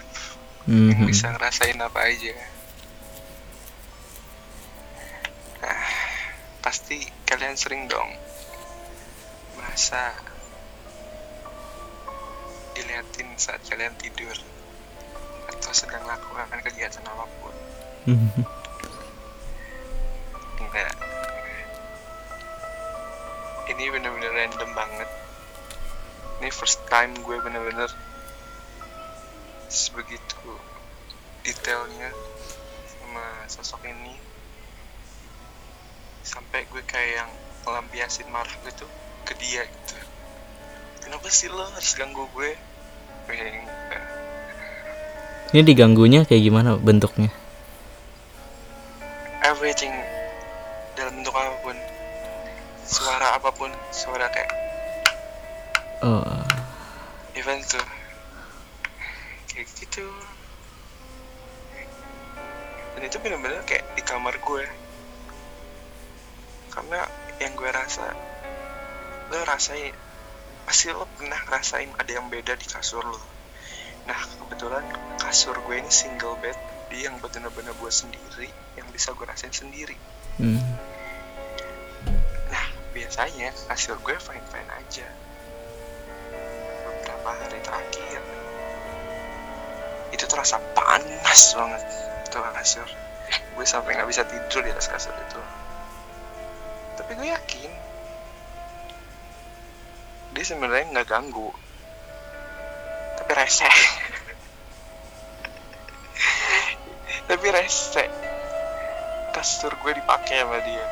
[0.63, 1.07] Yang mhm.
[1.11, 2.35] bisa ngerasain apa aja.
[5.59, 5.83] Nah
[6.63, 8.11] pasti kalian sering dong
[9.59, 10.15] merasa
[12.71, 14.35] diliatin saat kalian tidur
[15.51, 17.55] atau sedang melakukan kegiatan apa pun.
[20.63, 20.95] Enggak.
[23.67, 25.26] Ini bener-bener random banget
[26.37, 27.89] ini first time gue bener-bener
[29.67, 30.53] sebegitu
[31.41, 32.11] detailnya
[32.87, 34.15] sama sosok ini.
[36.23, 37.31] Sampai gue kayak yang
[37.63, 38.85] melampiasin marah gitu
[39.23, 39.95] ke dia gitu.
[41.03, 42.51] Kenapa sih lo harus ganggu gue?
[43.27, 43.35] Gue
[45.55, 47.31] Ini diganggunya kayak gimana bentuknya?
[49.47, 49.95] everything
[50.99, 51.77] dalam bentuk apa pun.
[52.87, 54.66] Suara apa pun suara kayak
[56.05, 56.45] Oh,
[57.33, 57.87] event tuh.
[59.49, 60.05] Kayak gitu.
[62.93, 64.65] Dan itu bener-bener kayak di kamar gue.
[66.69, 67.01] Karena
[67.41, 68.13] yang gue rasa
[69.27, 69.91] lo rasain
[70.63, 73.21] pasti lo pernah rasain ada yang beda di kasur lo.
[74.05, 74.85] Nah kebetulan
[75.17, 76.55] kasur gue ini single bed
[76.87, 78.47] dia yang bener-bener buat sendiri
[78.79, 79.97] yang bisa gue rasain sendiri.
[80.39, 80.61] Hmm.
[82.47, 85.07] Nah, biasanya kasur gue fine-fine aja.
[87.27, 88.23] Beberapa hari terakhir,
[90.15, 91.83] itu terasa panas banget
[92.31, 92.87] tuh kasur.
[93.51, 95.35] Gue sampai nggak bisa tidur di atas kasur itu.
[96.95, 97.71] Tapi gue yakin,
[100.39, 101.51] dia sebenarnya nggak ganggu.
[103.19, 103.67] Tapi rese.
[107.27, 108.07] Tapi rese.
[109.35, 110.87] Kasur gue dipakai sama dia.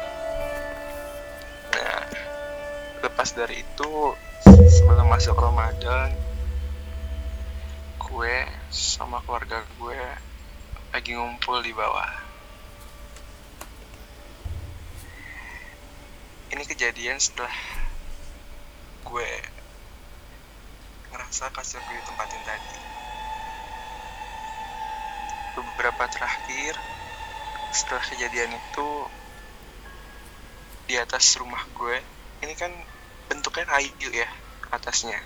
[1.79, 2.03] Nah,
[3.07, 3.91] lepas dari itu
[4.67, 6.24] sebelum masuk Ramadan,
[8.15, 9.99] gue sama keluarga gue
[10.95, 12.07] lagi ngumpul di bawah.
[16.47, 17.51] Ini kejadian setelah
[19.03, 19.31] gue
[21.11, 22.79] ngerasa kasur gue ditempatin tadi.
[25.59, 26.79] Beberapa terakhir
[27.75, 28.89] setelah kejadian itu
[30.87, 31.99] di atas rumah gue
[32.47, 32.71] ini kan
[33.27, 34.31] bentuknya kayu ya
[34.71, 35.19] atasnya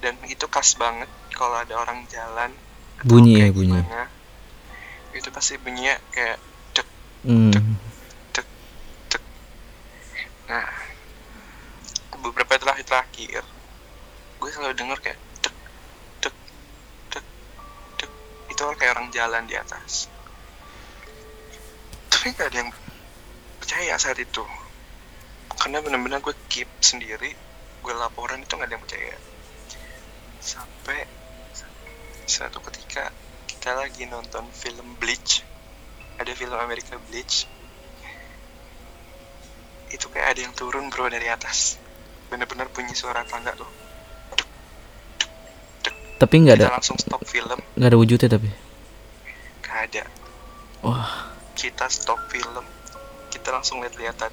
[0.00, 2.50] dan itu khas banget kalau ada orang jalan
[3.06, 3.78] Bunyi ya, bunyi.
[3.78, 4.10] gimana,
[5.14, 6.38] itu pasti bunyinya kayak
[6.74, 6.88] dek
[7.22, 7.50] Hmm.
[10.48, 10.64] nah
[12.18, 13.42] beberapa terakhir terakhir
[14.38, 15.54] gue selalu denger kayak dek
[16.22, 16.34] dek
[17.10, 17.24] dek
[17.98, 18.10] dek.
[18.54, 20.06] Itu kayak orang jalan di atas.
[22.08, 22.70] Tapi nggak ada yang
[23.58, 24.42] percaya saat itu.
[25.58, 27.34] Karena benar-benar gue keep sendiri
[27.78, 29.16] gue laporan itu nggak ada yang percaya.
[30.38, 31.02] Sampai
[32.28, 33.08] satu ketika
[33.48, 35.42] kita lagi nonton film Bleach.
[36.20, 37.48] Ada film Amerika Bleach.
[39.88, 41.80] Itu kayak ada yang turun bro dari atas.
[42.28, 43.70] Bener-bener bunyi suara tangga tuh.
[46.20, 47.58] Tapi nggak ada langsung stop film.
[47.78, 48.50] nggak ada wujudnya tapi.
[49.64, 50.04] gak ada.
[50.84, 52.66] Wah, kita stop film.
[53.32, 54.30] Kita langsung lihat-lihatan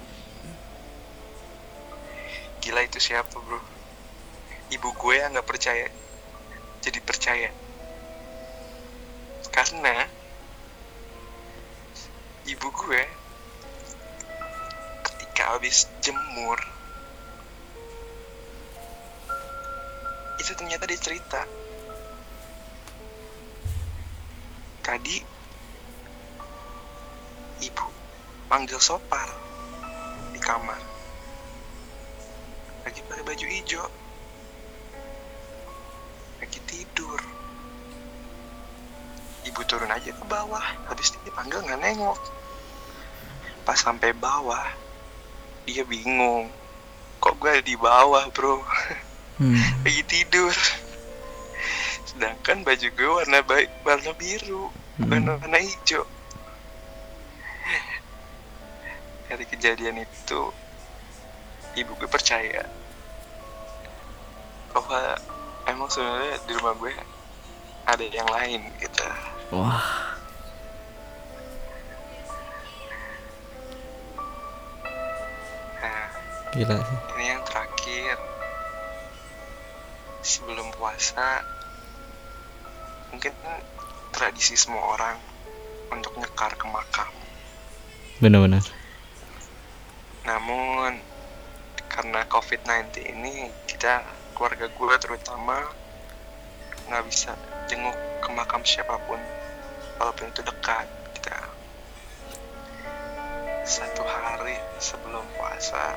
[2.66, 3.62] gila itu siapa bro?
[4.74, 5.86] Ibu gue yang nggak percaya.
[6.82, 7.50] Jadi percaya
[9.56, 10.04] karena
[12.44, 13.02] ibu gue
[15.00, 16.60] ketika habis jemur
[20.36, 21.40] itu ternyata dia cerita.
[24.84, 25.16] Tadi
[27.64, 27.86] ibu
[28.52, 29.26] manggil sopar
[30.36, 30.78] di kamar.
[32.84, 33.88] Lagi pakai baju hijau.
[36.44, 37.45] Lagi tidur
[39.56, 40.60] ibu turun aja ke bawah.
[40.92, 42.20] Habis dipanggil nggak nengok.
[43.64, 44.60] Pas sampai bawah
[45.64, 46.52] dia bingung.
[47.24, 48.60] Kok gue ada di bawah bro?
[49.40, 49.56] Hmm.
[49.88, 50.52] lagi tidur.
[52.04, 54.68] Sedangkan baju gue warna baik warna biru
[55.00, 55.08] Hmm.
[55.08, 56.04] warna warna hijau.
[59.32, 60.40] Dari kejadian itu
[61.80, 62.64] ibu gue percaya
[64.76, 65.16] bahwa
[65.64, 66.92] emang sebenarnya di rumah gue
[67.88, 69.08] ada yang lain gitu
[69.54, 69.86] wah,
[75.82, 76.06] nah
[76.50, 76.98] gila sih.
[77.14, 78.16] ini yang terakhir.
[80.26, 81.46] Sebelum puasa
[83.14, 83.30] mungkin
[84.10, 85.16] tradisi semua orang
[85.94, 87.06] untuk nyekar ke makam.
[88.18, 88.64] Benar-benar.
[90.26, 90.98] namun
[91.86, 94.02] karena covid-19 ini kita
[94.34, 95.62] keluarga gue terutama
[96.90, 97.38] nggak bisa
[97.70, 99.22] jenguk ke makam siapa pun
[99.96, 101.38] walaupun itu dekat kita
[103.66, 105.96] satu hari sebelum puasa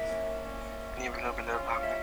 [0.99, 1.99] ini benar-benar banget.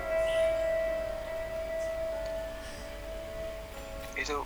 [4.16, 4.40] Itu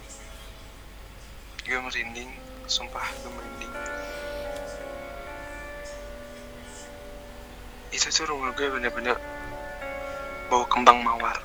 [1.63, 2.31] gue merinding
[2.67, 3.75] sumpah gue merinding.
[7.95, 9.19] Itu tuh rumah gue bener-bener
[10.51, 11.39] bau kembang mawar.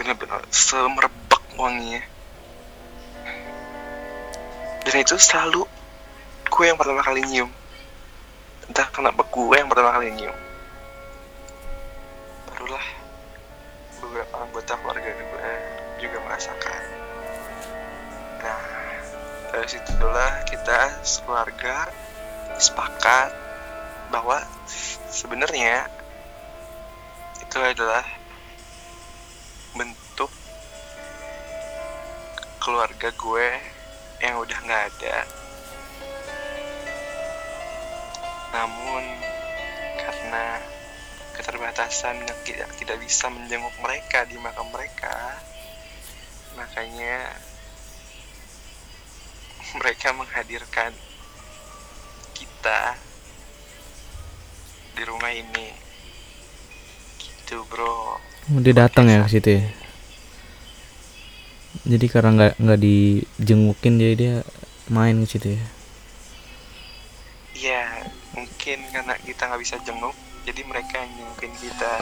[0.00, 2.15] Bener-bener semerbak wanginya
[4.86, 5.66] dan itu selalu
[6.46, 7.50] gue yang pertama kali nyium.
[8.70, 10.38] Entah kenapa gue yang pertama kali nyium.
[12.46, 12.86] Barulah
[13.98, 15.50] beberapa anggota keluarga gue
[15.98, 16.82] juga merasakan.
[18.46, 18.62] Nah
[19.50, 21.90] dari situlah kita sekeluarga
[22.62, 23.34] sepakat
[24.14, 24.38] bahwa
[25.10, 25.90] sebenarnya
[27.42, 28.06] itu adalah
[29.74, 30.30] bentuk
[32.62, 33.75] keluarga gue
[34.20, 35.16] yang udah nggak ada.
[38.56, 39.04] Namun
[40.00, 40.44] karena
[41.36, 45.36] keterbatasan yang tidak tidak bisa menjenguk mereka di makam mereka
[46.56, 47.36] makanya
[49.78, 50.96] mereka menghadirkan
[52.32, 52.96] kita
[54.96, 55.68] di rumah ini.
[57.20, 58.16] Gitu bro.
[58.64, 59.85] Dia datang ya ke situ ya.
[61.84, 64.34] Jadi karena nggak nggak dijengukin jadi dia
[64.88, 65.64] main ke situ ya.
[67.56, 67.82] ya
[68.36, 70.12] mungkin karena kita nggak bisa jenguk
[70.44, 71.94] jadi mereka yang jengukin kita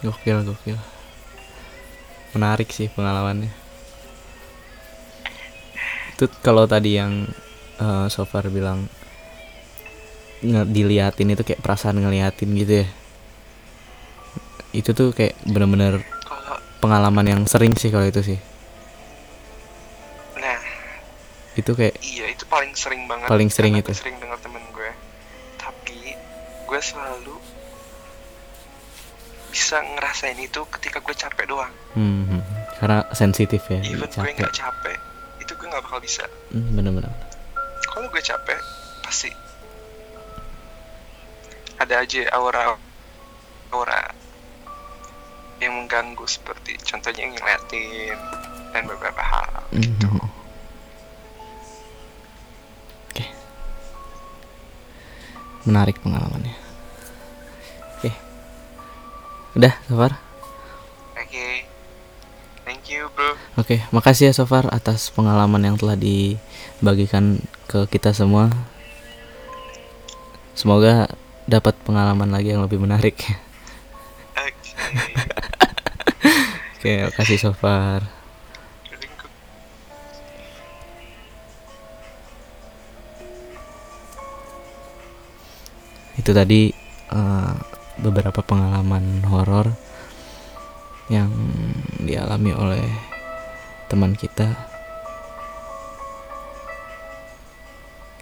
[0.00, 0.80] Gokil gokil.
[2.32, 3.52] Menarik sih pengalamannya.
[6.16, 7.28] Itu kalau tadi yang
[7.76, 8.88] eh, Sofar bilang
[10.40, 12.88] nge diliatin itu kayak perasaan ngeliatin gitu ya.
[14.72, 16.00] Itu tuh kayak bener-bener
[16.80, 18.38] pengalaman yang sering sih kalau itu sih.
[20.34, 20.58] nah
[21.52, 23.86] Itu kayak iya itu paling sering banget Paling sering itu.
[23.86, 24.90] gue sering dengar temen gue
[25.56, 26.16] tapi
[26.64, 27.36] gue selalu
[29.50, 32.42] bisa ngerasain itu ketika gue capek doang hmm, hmm,
[32.78, 34.34] karena sensitif ya, even gue capek.
[34.38, 34.96] nggak capek
[35.38, 37.10] itu gue nggak bakal bisa Hmm, bener-bener.
[37.84, 38.58] kalau gue capek
[39.00, 39.28] pasti
[41.76, 42.78] ada aja aura
[43.70, 44.00] aura
[45.60, 48.16] yang mengganggu seperti contohnya ngeliatin
[48.72, 49.46] dan beberapa hal
[49.76, 50.28] gitu Mhm.
[53.06, 53.24] Oke.
[55.62, 56.56] Menarik pengalamannya.
[57.94, 58.10] Oke.
[59.52, 60.12] Udah, Sofar?
[61.12, 61.46] oke
[62.64, 68.48] thank you bro Oke, makasih ya Sofar atas pengalaman yang telah dibagikan ke kita semua.
[70.54, 71.12] Semoga
[71.44, 73.20] dapat pengalaman lagi yang lebih menarik.
[76.80, 78.00] oke Oke, makasih Sofar.
[86.16, 86.72] Itu tadi
[87.12, 87.54] eh,
[88.00, 89.68] beberapa pengalaman horor
[91.12, 91.28] yang
[92.00, 92.88] dialami oleh
[93.92, 94.48] teman kita.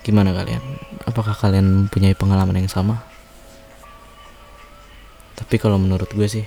[0.02, 0.62] Gimana kalian?
[1.06, 3.17] Apakah kalian mempunyai pengalaman yang sama?
[5.38, 6.46] Tapi kalau menurut gue sih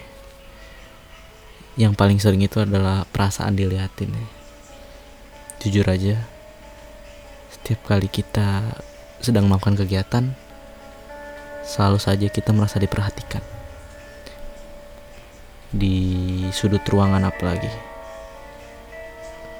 [1.79, 4.27] yang paling sering itu adalah perasaan diliatin ya.
[5.63, 6.19] Jujur aja,
[7.53, 8.75] setiap kali kita
[9.23, 10.35] sedang melakukan kegiatan,
[11.63, 13.45] selalu saja kita merasa diperhatikan.
[15.71, 15.95] Di
[16.51, 17.71] sudut ruangan apalagi.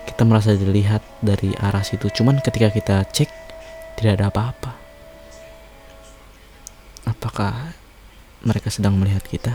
[0.10, 3.30] Kita merasa dilihat dari arah situ, cuman ketika kita cek
[3.96, 4.72] tidak ada apa-apa.
[7.08, 7.81] Apakah
[8.42, 9.54] mereka sedang melihat kita?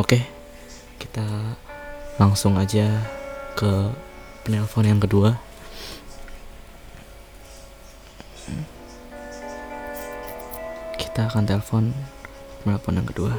[0.00, 0.24] Oke,
[0.96, 1.24] kita
[2.16, 2.88] langsung aja
[3.52, 3.92] ke
[4.48, 5.36] penelpon yang kedua.
[10.96, 11.92] Kita akan telepon
[12.64, 13.36] penelpon yang kedua.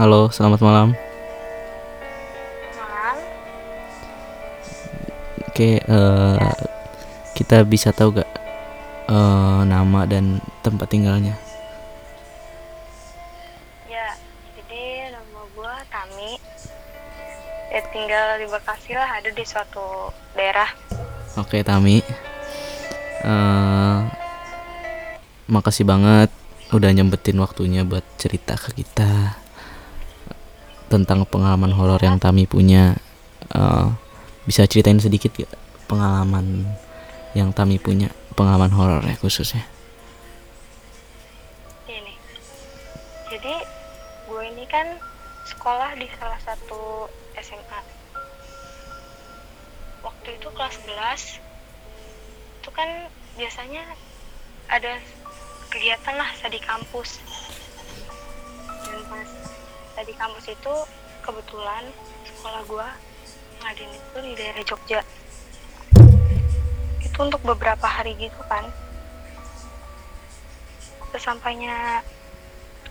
[0.00, 1.09] Halo, selamat malam.
[5.60, 6.52] Oke, eh,
[7.36, 8.32] kita bisa tahu gak
[9.12, 11.36] eh, nama dan tempat tinggalnya?
[13.84, 14.08] ya.
[14.56, 16.32] Jadi nama gue Tami.
[17.76, 20.72] Ya tinggal di Bekasi lah, ada di suatu daerah.
[21.36, 22.00] Oke, Tami.
[23.20, 23.98] Eh,
[25.44, 26.32] makasih banget
[26.72, 29.36] udah nyempetin waktunya buat cerita ke kita
[30.88, 32.96] tentang pengalaman horor yang Tami punya.
[33.52, 34.08] Eh,
[34.50, 35.59] bisa ceritain sedikit gak
[35.90, 36.70] pengalaman
[37.34, 39.66] yang Tami punya, pengalaman horor ya khususnya?
[41.90, 42.14] Ini.
[43.26, 43.54] Jadi
[44.30, 44.86] gue ini kan
[45.50, 47.10] sekolah di salah satu
[47.42, 47.80] SMA.
[50.06, 51.42] Waktu itu kelas 11
[52.62, 52.88] itu kan
[53.34, 53.82] biasanya
[54.70, 55.02] ada
[55.70, 57.18] kegiatan lah di kampus
[58.86, 59.30] dan pas
[60.02, 60.74] di kampus itu
[61.22, 61.84] kebetulan
[62.26, 62.88] sekolah gua
[63.62, 65.00] ngadain itu di daerah Jogja
[67.20, 68.64] untuk beberapa hari gitu kan.
[71.12, 72.00] Sesampainya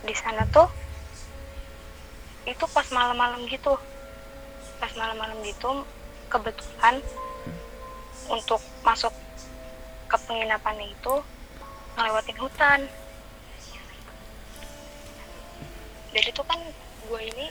[0.06, 0.70] di sana tuh
[2.46, 3.74] itu pas malam-malam gitu.
[4.78, 5.82] Pas malam-malam gitu
[6.30, 7.02] kebetulan
[8.30, 9.10] untuk masuk
[10.06, 11.14] ke penginapan itu
[11.98, 12.80] ngelewatin hutan.
[16.14, 16.58] Jadi tuh kan
[17.10, 17.46] gue ini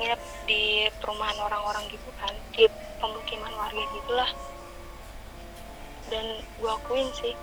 [0.00, 2.64] nginep di perumahan orang-orang gitu kan di
[3.00, 4.30] pemukiman warga gitulah
[6.10, 6.26] dan
[6.58, 7.34] gue akuin sih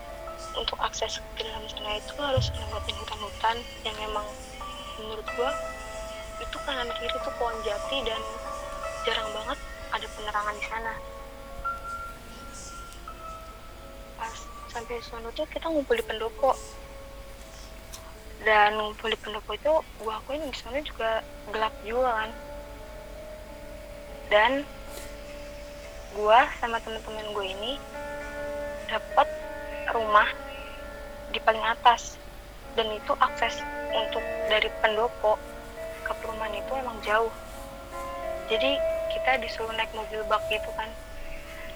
[0.53, 3.57] untuk akses ke dalam sana itu harus lewatin hutan-hutan
[3.87, 4.27] yang memang
[5.01, 5.51] menurut gue
[6.43, 8.21] itu kanan kiri tuh pohon jati dan
[9.07, 9.59] jarang banget
[9.95, 10.93] ada penerangan di sana.
[14.19, 14.37] Pas
[14.69, 16.53] sampai sana tuh kita ngumpul di pendopo
[18.45, 22.31] dan ngumpul di pendopo itu gue akuin di sana juga gelap juga kan.
[24.27, 24.51] Dan
[26.13, 27.73] gue sama temen-temen gue ini
[28.87, 29.27] dapat
[29.93, 30.27] rumah
[31.31, 32.15] di paling atas.
[32.77, 33.57] Dan itu akses
[33.89, 35.35] untuk dari pendopo
[36.05, 37.33] ke perumahan itu emang jauh.
[38.47, 38.79] Jadi
[39.11, 40.87] kita disuruh naik mobil bak gitu kan.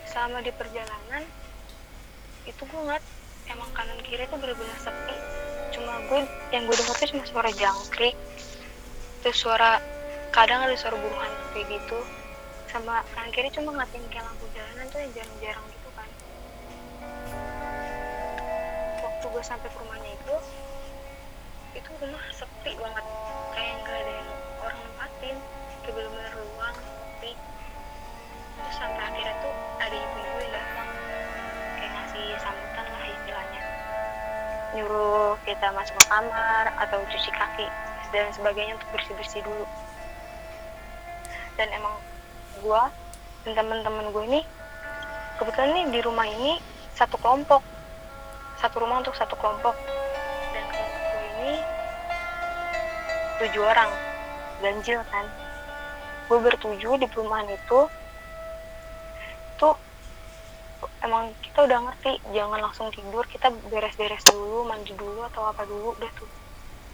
[0.07, 1.23] Selama di perjalanan
[2.45, 3.03] itu gue ngeliat
[3.49, 5.15] emang kanan kiri tuh bener-bener sepi.
[5.73, 6.19] Cuma gue
[6.53, 8.15] yang gue denger tuh cuma suara jangkrik.
[9.25, 9.81] Terus suara
[10.31, 11.99] kadang ada suara burung hantu kayak gitu.
[12.69, 15.67] Sama kanan kiri cuma ngatin kayak lampu jalanan tuh yang jarang-jarang
[19.31, 20.35] gue sampai ke rumahnya itu
[21.71, 23.05] itu rumah sepi banget.
[23.55, 24.29] Kayak nggak ada yang
[24.59, 25.35] orang nempatin.
[25.81, 27.31] Kayak bener-bener ruang sepi.
[28.59, 30.89] Terus sampai akhirnya tuh ada ibu-ibu yang datang
[31.79, 33.61] kayak ngasih sambutan lah istilahnya.
[34.75, 37.67] Nyuruh kita masuk ke kamar atau cuci kaki
[38.11, 39.63] dan sebagainya untuk bersih-bersih dulu.
[41.55, 41.95] Dan emang
[42.59, 42.83] gue
[43.47, 44.41] dan teman-teman gue ini
[45.39, 46.59] kebetulan nih di rumah ini
[46.93, 47.63] satu kelompok
[48.61, 49.73] satu rumah untuk satu kelompok.
[50.53, 51.53] Dan kelompok gue ini
[53.41, 53.89] tujuh orang
[54.61, 55.25] ganjil kan.
[56.29, 57.89] Gue bertujuh di perumahan itu.
[59.57, 59.75] Tuh
[61.01, 65.97] emang kita udah ngerti jangan langsung tidur kita beres-beres dulu mandi dulu atau apa dulu
[65.97, 66.29] udah tuh.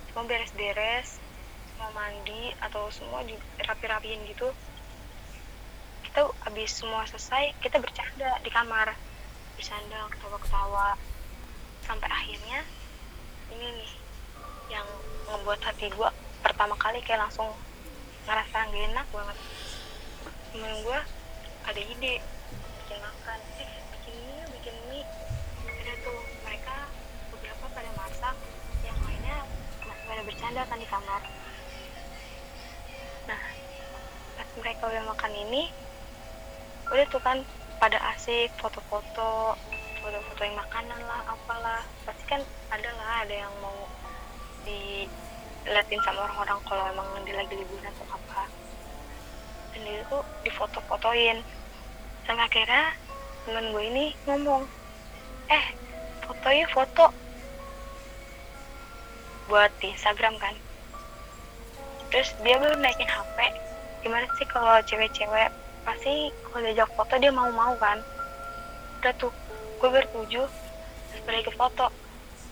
[0.09, 1.19] Cuma beres-beres
[1.77, 3.21] mau mandi atau semua
[3.67, 4.49] rapi-rapiin gitu.
[6.07, 8.95] Kita habis semua selesai kita bercanda di kamar.
[9.59, 10.95] Bercanda ketawa-ketawa
[11.87, 12.59] sampai akhirnya
[13.55, 13.91] ini nih
[14.67, 14.87] yang
[15.31, 16.09] ngebuat hati gue
[16.43, 17.47] pertama kali kayak langsung
[18.27, 19.37] ngerasa gak enak banget.
[20.51, 20.99] Temen gue
[21.63, 22.13] ada ide
[22.83, 25.07] bikin makan eh bikin mie bikin mie.
[25.63, 26.75] Ada tuh mereka
[27.31, 28.35] beberapa pada masak
[28.83, 29.37] yang lainnya
[29.87, 31.21] masih pada bercanda kan di kamar.
[33.31, 33.41] Nah
[34.35, 35.71] pas mereka udah makan ini
[36.91, 37.39] udah tuh kan
[37.79, 39.55] pada asik foto-foto
[40.07, 41.83] foto-fotoin makanan lah apalah.
[42.07, 42.39] Pasti kan
[42.71, 43.75] ada lah ada yang mau
[44.63, 48.47] diliatin sama orang-orang kalau emang dia lagi liburan atau apa.
[49.75, 51.43] Dan dia tuh difoto-fotoin.
[52.23, 52.95] Sampai akhirnya
[53.43, 54.63] temen gue ini ngomong
[55.51, 55.65] eh
[56.23, 57.11] foto yuk foto.
[59.51, 60.55] Buat di Instagram kan.
[62.15, 63.37] Terus dia baru naikin HP
[64.07, 65.51] gimana sih kalau cewek-cewek?
[65.83, 67.99] Pasti kalau diajak foto dia mau-mau kan.
[69.03, 69.35] Udah tuh
[69.77, 70.47] gue bertujuh
[71.07, 71.93] terus balik ke foto.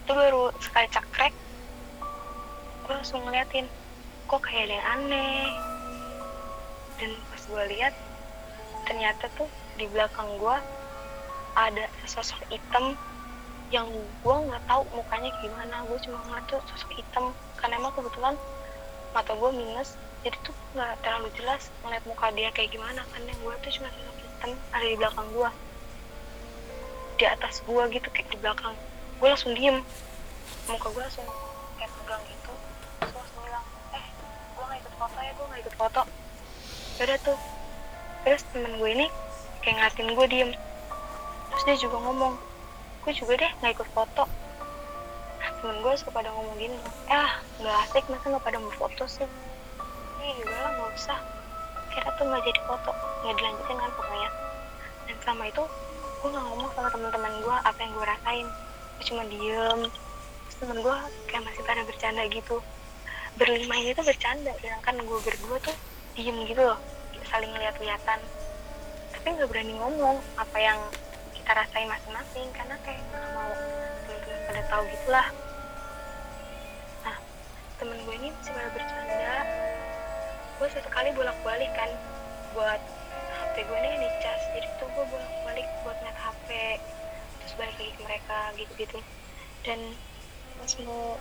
[0.06, 1.34] Itu baru sekali cekrek
[2.86, 3.66] gue langsung ngeliatin
[4.30, 5.50] kok kayak ada yang aneh.
[7.02, 7.94] Dan pas gue lihat
[8.86, 10.58] ternyata tuh di belakang gue
[11.58, 12.94] ada sosok hitam
[13.74, 13.90] yang
[14.22, 15.82] gue nggak tahu mukanya gimana.
[15.90, 17.34] Gue cuma ngeliat tuh sosok hitam.
[17.58, 18.38] Karena emang kebetulan
[19.18, 23.02] mata gue minus jadi tuh nggak terlalu jelas ngeliat muka dia kayak gimana.
[23.10, 25.50] Kan yang gue tuh cuma sosok hitam ada di belakang gue
[27.16, 28.76] di atas gue gitu kayak di belakang.
[29.24, 29.80] Gue langsung diem.
[30.68, 31.24] Muka gue langsung
[31.80, 32.52] kayak tegang gitu.
[33.00, 34.06] Terus langsung bilang eh
[34.56, 36.02] gue nggak ikut foto ya gue nggak ikut foto.
[37.00, 37.40] Udah tuh.
[38.28, 39.08] Terus temen gue ini
[39.64, 40.52] kayak ngeliatin gue diem.
[41.52, 42.34] Terus dia juga ngomong
[43.08, 44.24] gue juga deh nggak ikut foto.
[45.40, 46.76] Nah, temen gue suka pada ngomong gini
[47.08, 49.24] ah nggak asik masa nggak pada mau foto sih?
[50.20, 51.20] Ih udah lah nggak usah.
[51.96, 52.92] Kira tuh nggak jadi foto
[53.24, 54.30] nggak dilanjutin kan pokoknya.
[55.06, 55.64] Dan selama itu
[56.26, 58.48] gue nggak ngomong sama teman-teman gue apa yang gue rasain.
[58.98, 59.80] Gue cuma diem.
[59.86, 60.98] Terus temen gue
[61.30, 62.58] kayak masih pada bercanda gitu.
[63.38, 65.78] Berlima ini tuh bercanda sedangkan gue berdua tuh
[66.18, 66.82] diem gitu loh.
[67.30, 68.18] Saling lihat-lihatan
[69.14, 70.82] tapi nggak berani ngomong apa yang
[71.38, 73.54] kita rasain masing-masing karena kayak nggak mau
[74.10, 75.28] teman-teman pada tahu gitulah
[77.78, 79.34] temen gue ini masih pada bercanda.
[80.58, 81.92] Gue sesekali bolak balik kan
[82.58, 82.82] buat
[83.36, 85.98] HP gue ini dicas jadi tuh gue bolak balik buat
[86.46, 86.78] HP
[87.42, 89.00] terus balik lagi ke mereka gitu gitu
[89.66, 89.82] dan
[90.62, 91.18] pas mau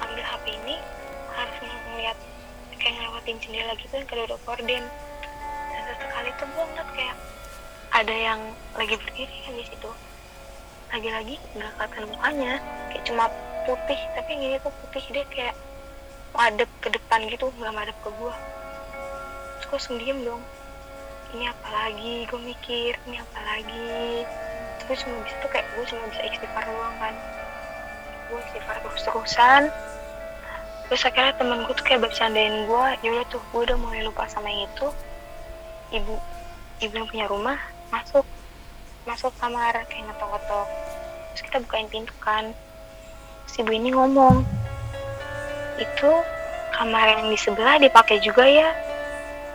[0.00, 0.76] ambil HP ini
[1.36, 2.16] harus ngeliat
[2.80, 4.84] kayak ngelewatin jendela gitu kan kalau udah korden.
[5.68, 7.16] Dan sesekali tuh gue ngeliat kayak
[7.92, 8.40] ada yang
[8.72, 9.90] lagi berdiri kan di situ.
[10.88, 12.52] Lagi-lagi nggak kelihatan mukanya
[12.88, 13.24] kayak cuma
[13.68, 15.54] putih tapi yang ini tuh putih dia kayak
[16.32, 18.32] madep ke depan gitu nggak madep ke gua.
[19.60, 20.40] Terus gue langsung diem dong.
[21.36, 22.24] Ini apa lagi?
[22.24, 24.24] Gue mikir ini apa lagi
[24.86, 27.14] gue cuma bisa tuh kayak gue cuma bisa istighfar doang kan.
[28.30, 29.62] Gue istighfar terus terusan.
[30.86, 34.46] Terus akhirnya temen gue tuh kayak bercandain gue yaudah tuh gue udah mulai lupa sama
[34.46, 34.86] yang itu.
[35.90, 36.14] Ibu
[36.86, 37.58] ibu yang punya rumah
[37.90, 38.22] masuk
[39.06, 40.68] masuk kamar kayak ngetok-ngetok.
[41.34, 42.54] Terus kita bukain pintu kan.
[43.50, 44.46] Si ibu ini ngomong
[45.82, 46.12] itu
[46.78, 48.70] kamar yang di sebelah dipakai juga ya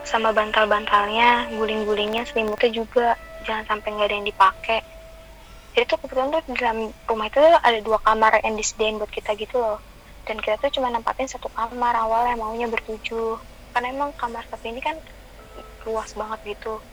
[0.04, 3.16] sama bantal-bantalnya guling-gulingnya selimutnya juga.
[3.48, 4.80] Jangan sampai nggak ada yang dipakai
[5.72, 9.40] jadi tuh kebetulan tuh di dalam rumah itu ada dua kamar yang disediain buat kita
[9.40, 9.80] gitu loh.
[10.28, 13.40] Dan kita tuh cuma nempatin satu kamar awal yang maunya bertujuh.
[13.72, 15.00] Karena emang kamar satu ini kan
[15.88, 16.84] luas banget gitu.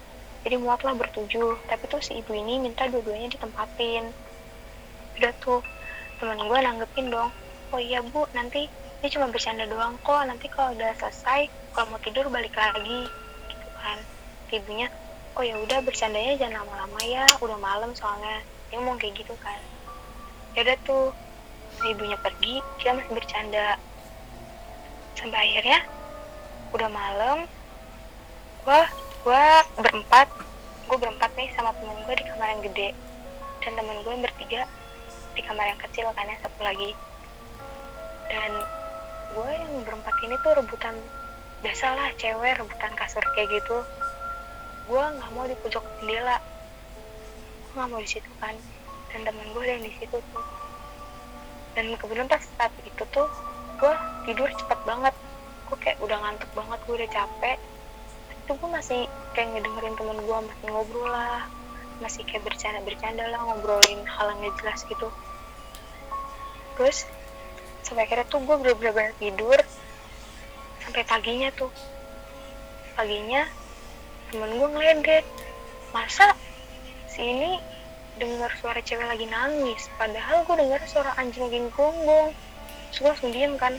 [0.47, 1.59] Jadi muatlah bertujuh.
[1.67, 4.15] Tapi tuh si ibu ini minta dua-duanya ditempatin.
[5.19, 5.59] Udah tuh
[6.23, 7.35] teman gue nanggepin dong.
[7.75, 8.71] Oh iya bu nanti
[9.03, 10.23] ini cuma bercanda doang kok.
[10.23, 13.11] Nanti kalau udah selesai kalau mau tidur balik lagi.
[13.51, 13.99] Gitu kan.
[14.55, 14.87] Ibunya
[15.35, 17.27] oh ya udah bercandanya jangan lama-lama ya.
[17.43, 18.39] Udah malam soalnya
[18.69, 19.61] dia ngomong kayak gitu kan.
[20.57, 21.13] Ya udah tuh
[21.89, 23.81] ibunya pergi kita masih bercanda.
[25.17, 25.83] Sampai akhirnya
[26.73, 27.39] udah malam
[28.63, 28.85] gua
[29.25, 30.29] gua berempat
[30.89, 32.97] gue berempat nih sama temen gue di kamar yang gede.
[33.61, 34.65] Dan temen gue yang bertiga
[35.37, 36.97] di kamar yang kecil yang satu lagi.
[38.33, 38.51] Dan
[39.37, 40.97] gue yang berempat ini tuh rebutan
[41.61, 43.85] biasalah cewek rebutan kasur kayak gitu.
[44.89, 46.41] Gue nggak mau di pojok jendela
[47.69, 48.57] gue nggak mau di situ kan.
[49.13, 50.45] Dan temen gue ada yang di situ tuh.
[51.77, 53.29] Dan kebetulan pas saat itu tuh
[53.77, 53.93] gue
[54.25, 55.15] tidur cepet banget.
[55.69, 57.59] Gue kayak udah ngantuk banget gue udah capek.
[58.33, 59.01] Itu gue masih
[59.37, 61.45] kayak ngedengerin temen gue masih ngobrol lah.
[62.01, 65.09] Masih kayak bercanda bercanda lah ngobrolin hal yang gak jelas gitu.
[66.81, 67.05] Terus
[67.85, 69.61] sampai akhirnya tuh gue bener-bener tidur.
[70.81, 71.69] Sampai paginya tuh.
[72.97, 73.45] Paginya
[74.33, 75.25] temen gue ngeledek
[75.93, 76.37] masa
[77.19, 77.59] si ini
[78.23, 79.91] dengar suara cewek lagi nangis.
[79.99, 82.31] Padahal gue dengar suara anjing lagi gonggong
[82.89, 83.75] terus gue langsung diem kan.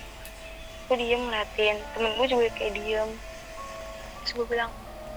[0.91, 1.79] Gue diem ngeliatin.
[1.95, 3.09] Temen gue juga kayak diem.
[4.27, 4.67] Terus gue bilang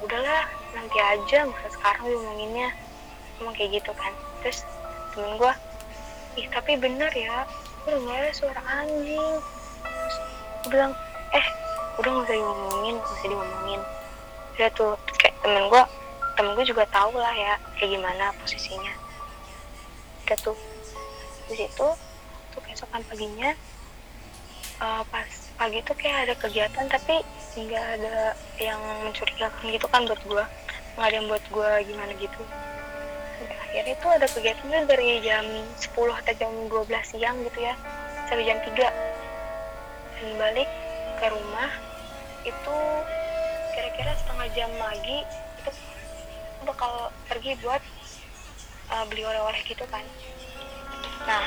[0.06, 2.70] udahlah nanti aja usah sekarang ngomonginnya
[3.42, 4.14] ngomong kayak gitu kan.
[4.46, 4.62] Terus
[5.18, 5.52] temen gue
[6.38, 7.42] ih tapi bener ya
[7.82, 9.34] gue dengar suara anjing.
[9.82, 10.16] Terus
[10.62, 10.94] gue bilang
[11.34, 11.46] eh
[11.98, 13.80] udah nggak usah diomongin nggak usah diomongin.
[14.54, 15.82] Udah tuh kayak temen gue
[16.34, 18.92] temen gue juga tahu lah ya kayak gimana posisinya.
[20.26, 20.58] Udah tuh
[21.50, 21.88] di situ
[22.52, 23.52] tuh keesokan paginya
[24.80, 27.20] uh, pas pagi tuh kayak ada kegiatan tapi
[27.52, 30.44] nggak ada yang mencurigakan gitu kan buat gue
[30.96, 32.42] nggak ada yang buat gue gimana gitu.
[33.72, 35.44] Akhirnya tuh ada kegiatan tuh dari jam
[35.80, 37.74] 10 atau jam 12 siang gitu ya.
[38.28, 40.70] Sampai jam 3 dan balik
[41.18, 41.70] ke rumah
[42.44, 42.76] itu
[43.72, 45.24] kira-kira setengah jam lagi
[46.62, 47.82] bakal pergi buat
[48.92, 50.04] uh, beli oleh-oleh gitu kan.
[51.26, 51.46] Nah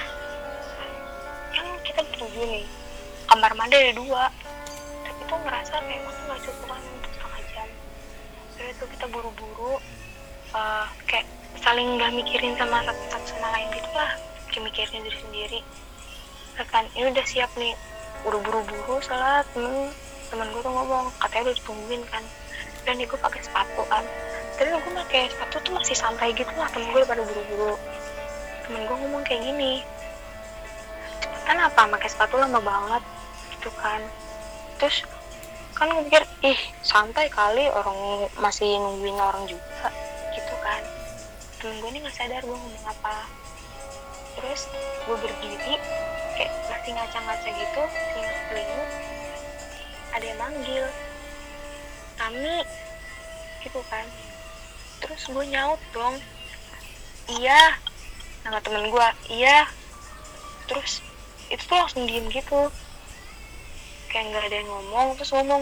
[1.55, 2.65] kan kita bertujuh nih
[3.31, 4.23] kamar mandi ada dua.
[5.05, 7.69] Tapi tuh ngerasa kayak waktu nggak cukup untuk setengah jam.
[8.57, 9.73] Jadi tuh kita buru-buru
[10.51, 11.27] uh, kayak
[11.63, 14.11] saling nggak mikirin sama satu, sama lain gitu lah.
[14.51, 15.59] Kayak mikirin diri sendiri.
[16.71, 17.75] Kan ini udah siap nih.
[18.27, 19.91] Udah buru-buru salat temen.
[20.25, 22.23] Temen gue tuh ngomong katanya udah ditungguin kan.
[22.85, 24.05] Dan gue pakai sepatu kan
[24.55, 27.75] tapi gue pakai sepatu tuh masih santai gitu lah temen gue pada buru-buru.
[28.63, 29.83] Temen gue ngomong kayak gini
[31.19, 33.03] cepetan apa pakai sepatu lama banget
[33.51, 33.99] gitu kan.
[34.79, 35.03] Terus
[35.75, 39.91] kan gue pikir ih santai kali orang masih nungguin orang juga
[40.31, 40.81] gitu kan.
[41.59, 43.27] Temen gue ini nggak sadar gue ngomong apa.
[44.39, 44.71] Terus
[45.03, 45.75] gue berdiri
[46.39, 47.83] kayak masih ngaca-ngaca gitu
[48.47, 48.83] telinga
[50.15, 50.85] ada yang manggil.
[52.15, 52.63] Kami
[53.59, 54.07] gitu kan
[55.05, 56.17] terus gue nyaut dong.
[57.29, 57.77] Iya.
[58.41, 59.69] Nama temen gue iya.
[60.65, 61.05] Terus
[61.53, 62.73] itu tuh langsung diem gitu.
[64.09, 65.61] Kayak nggak ada yang ngomong terus ngomong.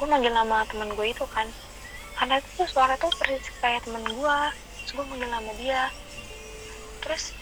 [0.00, 1.44] Gue manggil nama temen gue itu kan.
[2.16, 4.36] Karena itu tuh suara tuh persis kayak temen gue
[4.80, 5.92] terus gue manggil nama dia.
[7.04, 7.36] Terus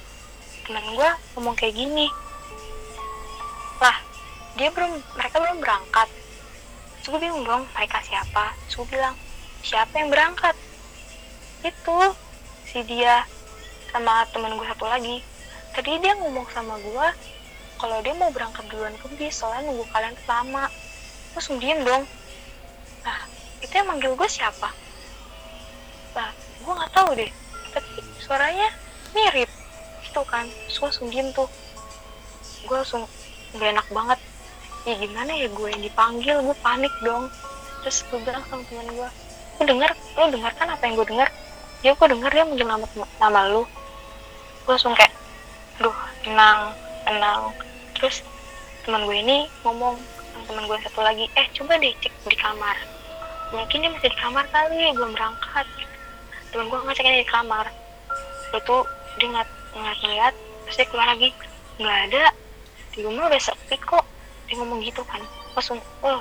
[0.66, 2.11] temen gue ngomong kayak gini.
[3.78, 3.95] Lah
[4.59, 6.11] dia belum mereka belum berangkat.
[6.99, 8.59] Terus gue bingung dong mereka siapa?
[8.66, 9.14] Terus gue bilang
[9.62, 10.59] siapa yang berangkat
[11.61, 11.99] itu
[12.65, 13.27] si dia
[13.93, 15.21] sama teman gue satu lagi.
[15.77, 17.09] Tadi dia ngomong sama gue
[17.81, 20.65] kalau dia mau berangkat duluan ke bis soalnya nunggu kalian lama.
[21.37, 22.03] Terus diem dong.
[23.05, 23.21] Nah
[23.61, 24.73] itu yang manggil gue siapa?
[26.17, 27.31] Nah gue nggak tahu deh.
[27.77, 27.91] Tapi
[28.25, 28.69] suaranya
[29.13, 29.51] mirip.
[30.07, 31.49] Gitu kan gue langsung tuh.
[32.65, 33.05] Gue langsung
[33.57, 34.21] gak enak banget.
[34.89, 36.37] Ya gimana ya gue yang dipanggil?
[36.41, 37.29] Gue panik dong.
[37.85, 39.11] Terus gue bilang sama teman gue
[39.61, 41.29] lu dengar lu dengar kan apa yang gue dengar
[41.81, 43.64] ya gue dengar dia manggil nama nama lu.
[44.64, 45.12] Gue langsung kayak
[45.81, 46.76] duh tenang
[47.09, 47.57] tenang.
[47.97, 48.20] Terus
[48.85, 49.97] teman gue ini ngomong
[50.45, 52.76] teman gue satu lagi eh coba deh cek di kamar.
[53.51, 55.66] Mungkin dia masih di kamar kali belum berangkat.
[56.53, 57.66] Teman gue ngeceknya di kamar.
[58.53, 58.78] Lalu
[59.16, 60.35] dia nggak ngeliat ngeliat
[60.68, 61.28] terus dia keluar lagi.
[61.81, 62.24] Nggak ada.
[62.93, 64.05] Di rumah udah sepi kok.
[64.53, 65.24] Dia ngomong gitu kan.
[65.57, 66.20] Langsung oh.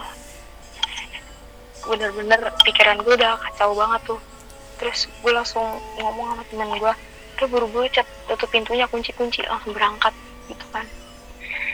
[1.84, 4.22] Bener-bener pikiran gue udah kacau banget tuh
[4.80, 5.64] terus gue langsung
[6.00, 6.94] ngomong sama teman gue
[7.40, 10.12] dia buru-buru cat tutup pintunya kunci-kunci langsung berangkat
[10.52, 10.84] gitu kan.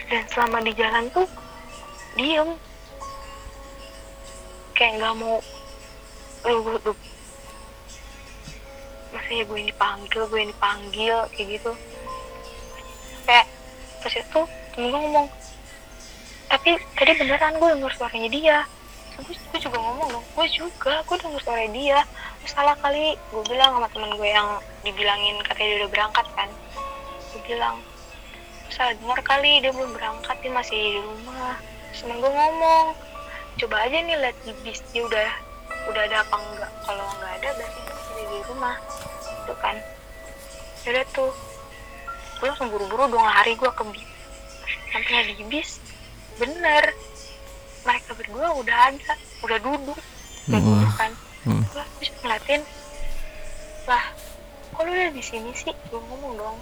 [0.09, 1.25] Dan selama di jalan tuh
[2.13, 2.53] diem.
[4.77, 5.41] Kayak nggak mau
[6.45, 6.97] lu gue tuh
[9.09, 11.71] masa ya gue ini panggil gue ini panggil kayak gitu.
[13.25, 13.49] Kayak
[14.05, 14.41] terus itu
[14.75, 15.27] temen gue ngomong
[16.45, 18.57] tapi tadi beneran gue denger suaranya dia
[19.23, 21.99] gue, gue juga ngomong dong gue juga gue denger suara dia.
[22.43, 24.49] Terus salah kali gue bilang sama temen gue yang
[24.83, 26.49] dibilangin katanya dia udah berangkat kan.
[27.31, 27.75] Gue bilang
[28.67, 31.55] salah denger kali dia belum berangkat dia masih di rumah.
[31.91, 32.85] Terus temen gue ngomong
[33.55, 35.29] coba aja nih lihat di bis dia udah
[35.87, 36.71] udah ada apa enggak?
[36.83, 38.75] Kalau nggak ada berarti dia di rumah.
[39.47, 39.75] Itu kan.
[40.85, 41.31] Udah tuh
[42.43, 44.05] gue langsung buru-buru dua hari gue ke bis.
[44.91, 45.79] Sampai di bis
[46.35, 46.91] bener
[47.85, 49.13] mereka berdua udah ada
[49.45, 49.99] udah duduk.
[50.49, 50.67] Udah Hmm.
[50.67, 51.11] duduk kan.
[51.45, 51.61] Hmm.
[52.01, 52.61] bisa ngeliatin
[53.85, 54.05] lah
[54.73, 55.71] kok lu udah di sini sih?
[55.93, 56.57] Gue ngomong dong.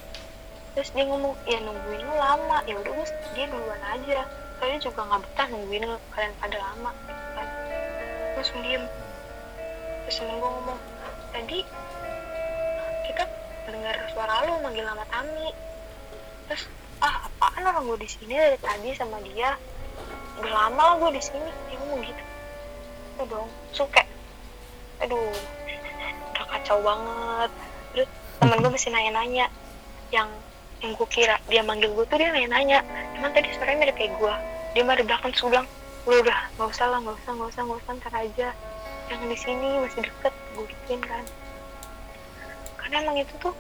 [0.76, 2.60] Terus dia ngomong ya nungguin lu lama.
[2.68, 4.28] Ya udah gue dia duluan aja.
[4.60, 7.48] Soalnya juga nggak betah nungguin lu kalian pada lama gitu kan.
[8.36, 8.84] Langsung diem.
[10.04, 10.80] Terus temen gue ngomong
[11.32, 11.60] tadi
[13.08, 13.24] kita
[13.72, 15.48] dengar suara lu manggil nama Tami.
[16.52, 16.64] Terus
[17.00, 19.56] ah apaan orang gue di sini dari tadi sama dia
[20.42, 21.50] udah lama lah gue di sini.
[21.70, 22.24] Dia ngomong gitu.
[23.14, 24.02] Itu dong suka.
[25.04, 25.34] Aduh
[26.34, 27.52] udah kacau banget.
[27.94, 28.10] Terus
[28.42, 29.46] temen gue masih nanya-nanya.
[30.10, 30.30] Yang
[30.84, 32.80] yang gue kira dia manggil gue tuh dia nanya-nanya.
[33.16, 34.34] Emang tadi suaranya mirip kayak gue
[34.74, 35.68] dia mah di belakang terus gue bilang
[36.04, 38.50] udah udah nggak usah lah nggak usah nggak usah nggak usah ntar aja.
[39.12, 41.24] Jangan di sini masih deket gue gituin kan.
[42.82, 43.54] Karena emang itu tuh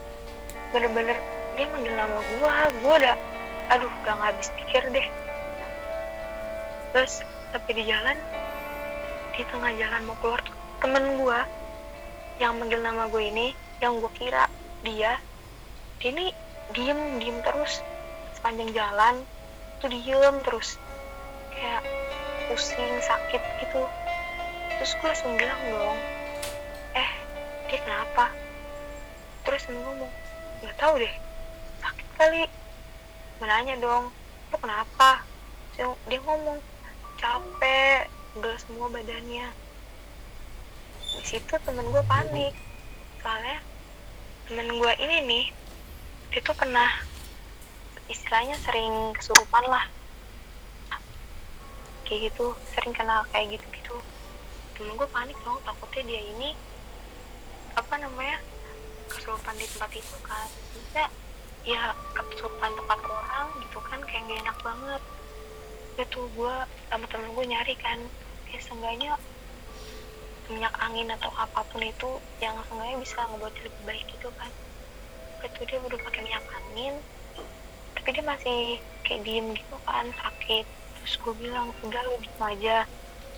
[0.73, 1.15] bener-bener
[1.53, 3.15] dia manggil nama gue gue udah
[3.69, 5.07] aduh udah nggak habis pikir deh
[6.93, 8.15] terus tapi di jalan
[9.33, 10.41] di tengah jalan mau keluar
[10.77, 11.39] temen gue
[12.37, 14.45] yang manggil nama gue ini yang gue kira
[14.85, 15.17] dia
[15.99, 16.27] dia ini
[16.71, 17.79] diem diem terus.
[18.35, 19.15] Sepanjang jalan
[19.79, 20.75] tuh diem terus.
[21.51, 21.83] Kayak
[22.49, 23.83] pusing sakit gitu.
[24.79, 25.99] Terus gue langsung bilang dong
[26.97, 27.09] eh
[27.69, 28.31] dia kenapa?
[29.47, 30.11] Terus gue ngomong
[30.63, 31.15] nggak tahu deh
[31.83, 32.43] sakit kali.
[33.39, 34.11] Menanya dong
[34.51, 35.23] lu kenapa?
[35.77, 36.59] Dia ngomong
[37.23, 39.47] capek udah semua badannya.
[40.99, 42.51] Di situ temen gue panik.
[43.23, 43.63] Soalnya
[44.51, 45.45] temen gue ini nih
[46.35, 46.91] dia tuh pernah
[48.11, 49.87] istilahnya sering kesurupan lah.
[52.03, 53.95] Kayak gitu sering kena kayak gitu gitu
[54.75, 56.49] temen gue panik dong takutnya dia ini
[57.79, 58.43] apa namanya
[59.07, 60.47] kesurupan di tempat itu kan.
[60.75, 61.07] Bisa
[61.63, 65.03] ya kesurupan tempat orang gitu kan kayak gak enak banget
[65.97, 66.55] itu gue
[66.89, 67.99] sama temen gue nyari kan.
[68.49, 69.11] Kayak seenggaknya
[70.51, 74.51] minyak angin atau apa pun itu yang seenggaknya bisa ngebuat lebih baik gitu kan.
[75.43, 76.95] Itu dia udah pakai minyak angin
[78.03, 80.67] tapi dia masih kayak diem gitu kan sakit.
[80.99, 82.77] Terus gue bilang udah lu diem aja.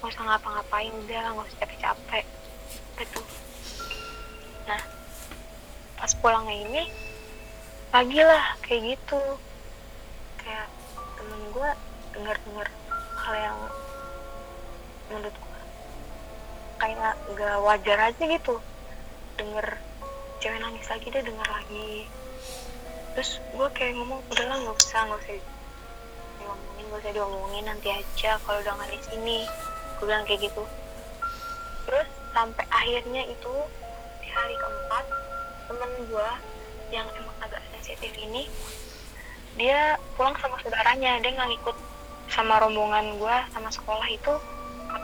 [0.01, 2.25] Nggak usah ngapa-ngapain udah nggak usah capek-capek.
[2.97, 3.21] Itu
[4.65, 4.81] nah
[6.01, 6.83] pas pulangnya ini
[7.93, 9.21] pagi lah kayak gitu.
[10.41, 10.65] Kayak
[11.13, 11.69] temen gue
[12.15, 12.67] denger-denger
[13.19, 13.59] hal yang
[15.11, 15.59] menurut gue
[16.79, 18.55] kayak gak wajar aja gitu.
[19.35, 19.67] Denger
[20.39, 22.07] cewek nangis lagi dia denger lagi.
[23.15, 25.35] Terus gue kayak ngomong udahlah nggak usah nggak usah
[26.39, 29.39] diomongin nggak usah diomongin nanti aja kalau udah nggak di sini.
[29.99, 30.63] Gue bilang kayak gitu.
[31.85, 33.53] Terus sampai akhirnya itu
[34.19, 35.05] di hari keempat
[35.65, 36.29] temen gue
[36.93, 38.45] yang emang agak sensitif ini
[39.55, 41.77] dia pulang sama saudaranya dia nggak ngikut
[42.29, 44.33] sama rombongan gue sama sekolah itu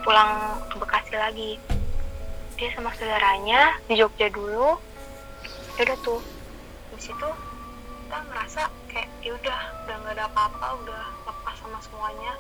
[0.02, 1.52] pulang ke Bekasi lagi.
[2.58, 4.78] Dia sama saudaranya di Jogja dulu.
[5.78, 6.22] Ya udah tuh
[6.92, 7.30] di situ
[8.06, 8.62] kita ngerasa
[8.92, 12.36] kayak ya udah udah nggak ada apa-apa udah lepas sama semuanya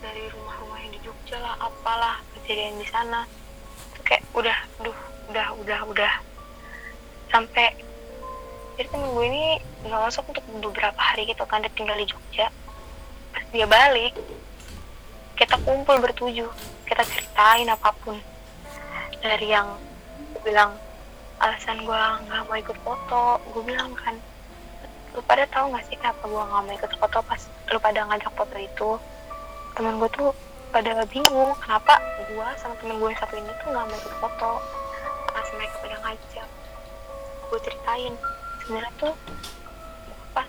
[0.00, 3.26] dari rumah-rumah yang di Jogja lah apalah kejadian di sana.
[3.92, 4.98] Itu kayak udah duh
[5.34, 6.14] udah udah udah.
[7.30, 7.74] Sampai
[8.78, 9.44] jadi temen gue ini
[9.84, 12.48] nggak masuk untuk beberapa hari gitu kan dia tinggal di Jogja
[13.50, 14.14] dia balik.
[15.34, 16.50] Kita kumpul bertujuh
[16.90, 18.18] kita ceritain apa pun.
[19.22, 19.78] Dari yang
[20.34, 20.74] gue bilang
[21.38, 24.12] alasan gue nggak mau ikut foto gue bilang kan
[25.16, 27.40] lu pada tahu nggak sih kenapa gue nggak mau ikut foto pas
[27.70, 28.90] lu pada ngajak foto itu?
[29.78, 30.30] Temen gue tuh
[30.74, 34.50] pada bingung kenapa gue sama temen gue yang satu ini tuh nggak mau ikut foto
[35.30, 36.48] pas mereka pada ngajak?
[37.50, 38.14] Gue ceritain
[38.62, 39.14] sebenarnya tuh
[40.34, 40.46] pas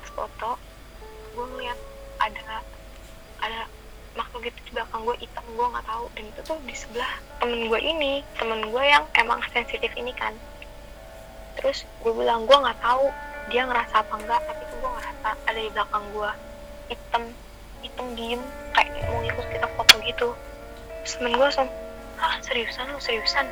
[0.00, 0.50] pas foto
[1.36, 1.78] gue ngeliat
[2.24, 2.64] ada
[3.44, 3.60] ada
[4.14, 6.04] makhluk gitu di belakang gue hitam gue nggak tahu.
[6.16, 7.12] Dan itu tuh di sebelah
[7.42, 10.32] temen gue ini temen gue yang emang sensitif ini kan.
[11.60, 13.10] Terus gue bilang gue nggak tahu
[13.52, 16.30] dia ngerasa apa enggak tapi tuh gue ngerasa ada di belakang gue
[16.88, 17.22] hitam
[17.84, 20.28] hitam diem kayak mau ngikut kita foto gitu.
[21.04, 21.68] Terus temen gue langsung
[22.16, 23.46] ah seriusan lu seriusan?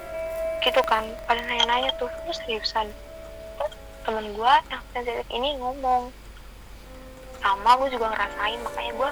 [0.62, 2.88] Gitu kan pada nanya-nanya tuh lu seriusan?
[3.60, 3.74] Terus
[4.06, 6.14] temen gue yang sensitif ini ngomong
[7.42, 8.58] sama gue juga ngerasain.
[8.62, 9.10] Makanya gue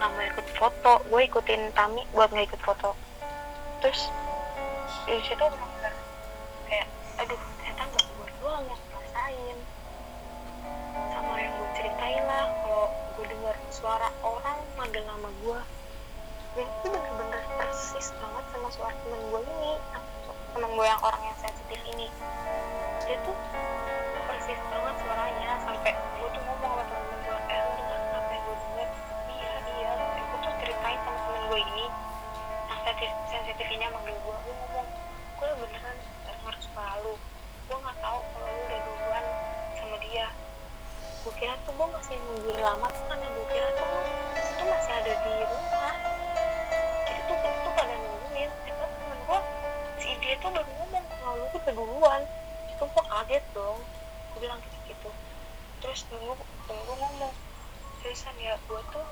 [0.00, 0.92] nggak mau ikut foto.
[1.12, 2.96] Gue ikutin Tami buat nggak ikut foto.
[3.84, 4.08] Terus
[5.04, 5.94] di situ benar
[6.68, 6.88] kayak
[7.20, 9.58] aduh ternyata nggak gue doang yang ngerasain.
[11.12, 12.86] Sama yang gue ceritain lah kalau
[13.20, 15.60] gue dengar suara orang manggil nama gue
[16.56, 19.72] dan itu bener-bener persis banget sama suara temen gue ini.
[20.56, 21.57] Temen gue yang orang yang sensitif
[50.38, 52.22] tuh baru ngomong kalau lu tuh udah duluan
[52.70, 53.78] itu gue kaget dong.
[54.34, 55.10] Gue bilang gitu gitu.
[55.82, 56.34] Terus tunggu
[56.66, 57.32] tunggu ngomong
[58.00, 59.06] seriusan ya gue tuh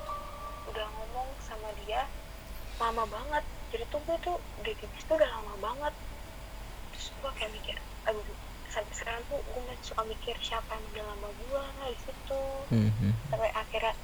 [0.71, 2.07] udah ngomong sama dia
[2.79, 3.43] lama banget.
[3.75, 5.93] Jadi tuh gue tuh udah di bis tuh udah lama banget.
[6.95, 7.75] Terus gue kayak mikir
[8.07, 8.23] aduh
[8.71, 12.41] sampai sekarang tuh gue masih suka mikir siapa yang udah lama gue di situ.
[12.71, 13.09] Mhm.
[13.31, 13.95] sampai akhirnya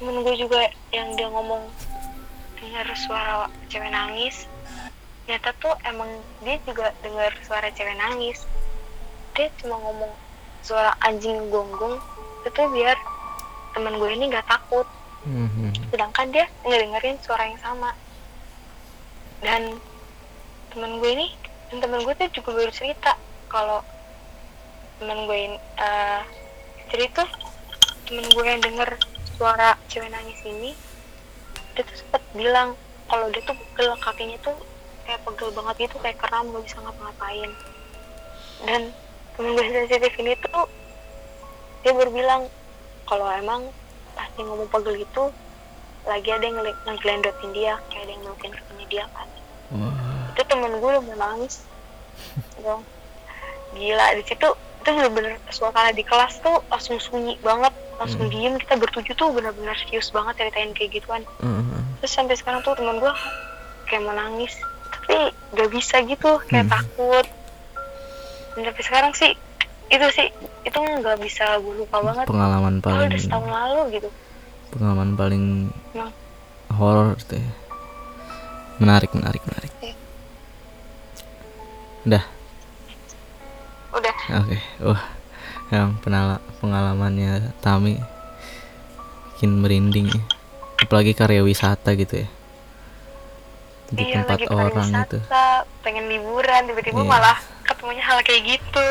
[0.00, 0.64] temen gue juga
[0.96, 1.68] yang dia ngomong
[2.56, 4.48] dengar suara cewek nangis
[5.24, 6.10] ternyata tuh emang
[6.42, 8.44] dia juga dengar suara cewek nangis.
[9.36, 10.12] Dia cuma ngomong
[10.64, 11.98] suara anjing gonggong.
[12.44, 12.96] Itu biar
[13.76, 14.86] temen gue ini nggak takut.
[15.20, 15.76] Mhm.
[15.92, 17.92] sedangkan dia ngedengerin suara yang sama.
[19.44, 19.76] Dan
[20.72, 21.28] temen gue ini
[21.70, 23.14] dan temen gue tuh juga baru cerita
[23.50, 23.84] kalau
[25.02, 26.22] temen gue ini eh
[26.90, 27.28] jadi tuh
[28.06, 28.90] temen gue yang denger
[29.38, 30.74] suara cewek nangis ini
[31.74, 32.74] dia tuh sempet bilang
[33.10, 34.56] kalau dia tuh pegel kakinya tuh
[35.10, 37.50] kayak pegel banget gitu kayak kram gak bisa ngapa-ngapain.
[38.62, 38.82] Dan
[39.34, 40.70] temen gue sensitif ini tuh
[41.82, 42.46] dia baru bilang
[43.10, 43.66] kalau emang
[44.14, 45.24] pasti ngomong pegel itu
[46.06, 49.28] lagi ada yang ngegelendotin dia kayak ada yang ngelukin kakinya dia kan.
[49.74, 49.94] Wah.
[50.30, 51.66] itu temen gue udah nangis
[52.58, 52.82] dong
[53.70, 58.32] gila di situ itu bener-bener suasana di kelas tuh langsung sunyi banget langsung Hmm.
[58.32, 58.54] diem.
[58.56, 61.22] Kita bertujuh tuh bener-bener serius banget ceritain kayak gituan.
[61.42, 61.98] Mhm.
[61.98, 63.12] terus sampai sekarang tuh temen gue
[63.90, 64.54] kayak mau nangis
[65.10, 66.72] tapi gak bisa gitu kayak Hmm.
[66.72, 67.26] takut
[68.50, 69.32] dan sampai sekarang sih
[69.90, 70.28] itu sih
[70.62, 74.08] itu nggak bisa gue lupa banget Pengalaman paling udah setahun lalu gitu
[74.70, 75.44] pengalaman paling
[75.90, 76.10] Nah.
[76.70, 77.50] horor tuh ya.
[78.78, 79.72] Menarik, menarik, menarik.
[79.82, 79.94] Iya.
[82.00, 82.24] Udah,
[83.92, 84.58] udah oke.
[84.80, 85.02] Wah,
[85.68, 87.98] yang penala pengalamannya Tami
[89.34, 90.22] bikin merinding ya.
[90.80, 92.28] Apalagi karya wisata gitu ya.
[93.90, 95.18] Di iya tempat lagi orang gitu.
[95.18, 95.44] pariwisata,
[95.82, 97.08] pengen liburan tiba-tiba Iya.
[97.08, 98.88] malah ketemunya hal kayak gitu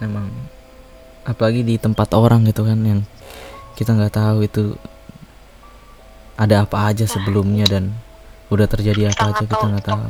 [0.00, 0.32] Emang
[1.22, 3.00] apalagi di tempat orang gitu kan yang
[3.74, 4.74] kita nggak tahu itu
[6.34, 7.92] ada apa aja sebelumnya dan
[8.48, 10.02] udah terjadi apa Kita aja nggak kita tahu nggak tahu.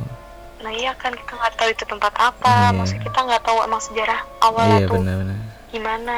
[0.60, 2.72] nah iya kan kita nggak tahu itu tempat apa Iya.
[2.72, 5.38] maksudnya kita nggak tahu emang sejarah awalnya Iya tuh benar-benar.
[5.68, 6.16] gimana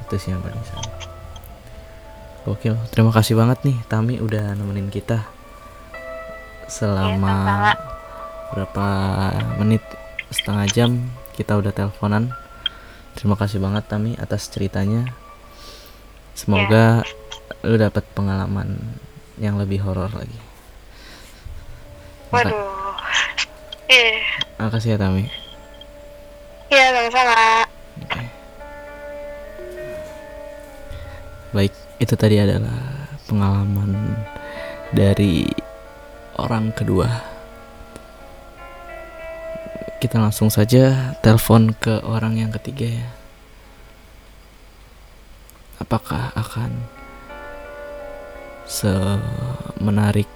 [0.00, 0.82] itu sih yang paling seru
[2.42, 5.22] Oke, terima kasih banget nih Tami udah nemenin kita
[6.72, 7.72] selama sama-sama.
[8.52, 8.86] berapa
[9.60, 9.84] menit
[10.28, 10.90] setengah jam
[11.32, 12.32] kita udah teleponan.
[13.12, 15.04] Terima kasih banget Tami atas ceritanya.
[16.32, 17.04] Semoga
[17.60, 18.80] lu dapat pengalaman
[19.36, 20.40] yang lebih horor lagi.
[22.32, 22.96] Maka- Waduh.
[23.92, 24.16] Iya,
[24.56, 25.28] Makasih ya Tami.
[26.72, 27.36] iya sama-sama.
[28.00, 28.22] Oke.
[31.52, 34.16] Baik, itu tadi adalah pengalaman
[34.96, 35.44] dari
[36.36, 37.08] orang kedua.
[40.02, 43.08] Kita langsung saja telepon ke orang yang ketiga ya.
[45.78, 46.70] Apakah akan
[48.66, 50.26] semenarik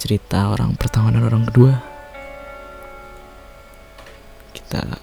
[0.00, 1.74] cerita orang pertama dan orang kedua?
[4.56, 4.96] Kita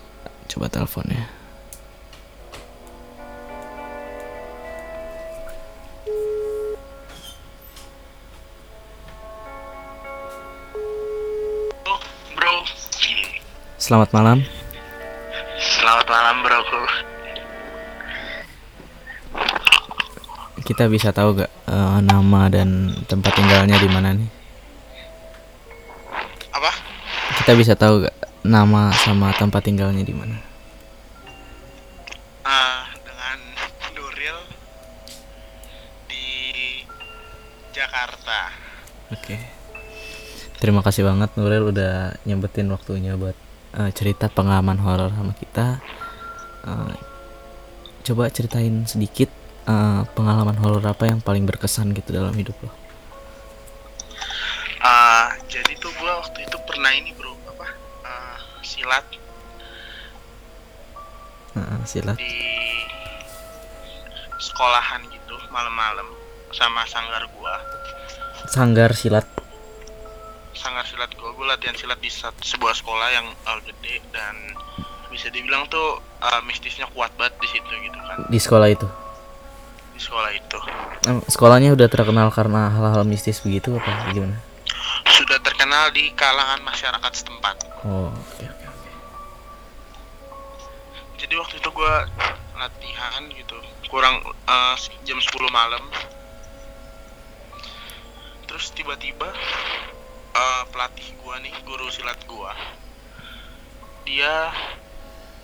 [0.49, 1.36] coba teleponnya.
[13.87, 14.43] Selamat malam.
[15.79, 16.59] selamat malam bro.
[20.59, 24.27] Kita bisa tahu gak eh, nama dan tempat tinggalnya di mana nih?
[26.51, 26.71] Apa?
[27.39, 30.35] Kita bisa tahu gak nama sama tempat tinggalnya di mana?
[32.43, 33.39] Ah, dengan
[33.95, 34.39] Nuril
[36.11, 36.27] di
[37.71, 38.51] Jakarta.
[39.15, 39.39] Oke.
[40.59, 43.46] Terima kasih banget Nuril udah nyempetin waktunya buat
[43.77, 45.77] eh, cerita pengalaman horor sama kita.
[46.65, 46.95] Eh,
[48.03, 49.29] coba ceritain sedikit
[49.69, 52.71] eh, pengalaman horor apa yang paling berkesan gitu dalam hidup lo.
[54.81, 57.67] Ah, jadi tuh gua waktu itu pernah ini bro, apa?
[58.05, 59.03] Ah, silat
[61.57, 62.17] Heeh, silat.
[62.21, 62.37] di
[64.37, 66.05] sekolahan gitu malam-malam
[66.53, 67.57] sama sanggar gua.
[68.47, 69.25] Sanggar silat.
[70.67, 74.35] Sanggar silat gua, gua latihan silat di sebuah sekolah yang uh, gede dan
[75.07, 78.83] bisa dibilang tuh uh, mistisnya kuat banget di situ gitu kan di sekolah itu.
[79.95, 80.59] di sekolah itu
[81.31, 84.35] Sekolahnya udah terkenal karena hal-hal mistis begitu apa gimana?
[85.07, 87.55] sudah terkenal di kalangan masyarakat setempat
[87.87, 88.91] Oh, oke oke oke.
[91.15, 92.11] jadi waktu itu gua
[92.59, 93.55] latihan gitu
[93.87, 94.19] kurang
[94.51, 94.75] uh,
[95.07, 95.79] jam 10 malam
[98.51, 99.31] terus tiba-tiba
[100.31, 102.51] uh, pelatih gua nih guru silat gua
[104.03, 104.51] dia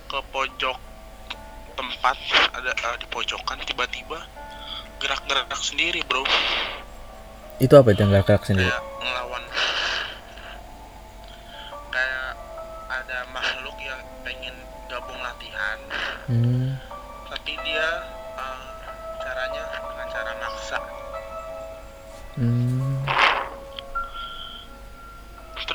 [0.06, 0.78] ke pojok
[1.74, 2.16] tempat
[2.52, 4.18] ada uh, di pojokan tiba-tiba
[4.98, 6.24] gerak-gerak sendiri bro
[7.56, 8.66] Itu apa itu yang gerak-gerak sendiri?
[8.66, 9.44] kayak ngelawan
[11.90, 12.30] kayak
[12.90, 14.54] ada makhluk yang pengen
[14.88, 15.78] gabung latihan
[16.24, 16.72] Hmm.
[17.28, 17.84] tapi dia
[18.34, 18.64] uh,
[19.20, 20.78] caranya dengan cara maksa
[22.34, 22.83] Hmm.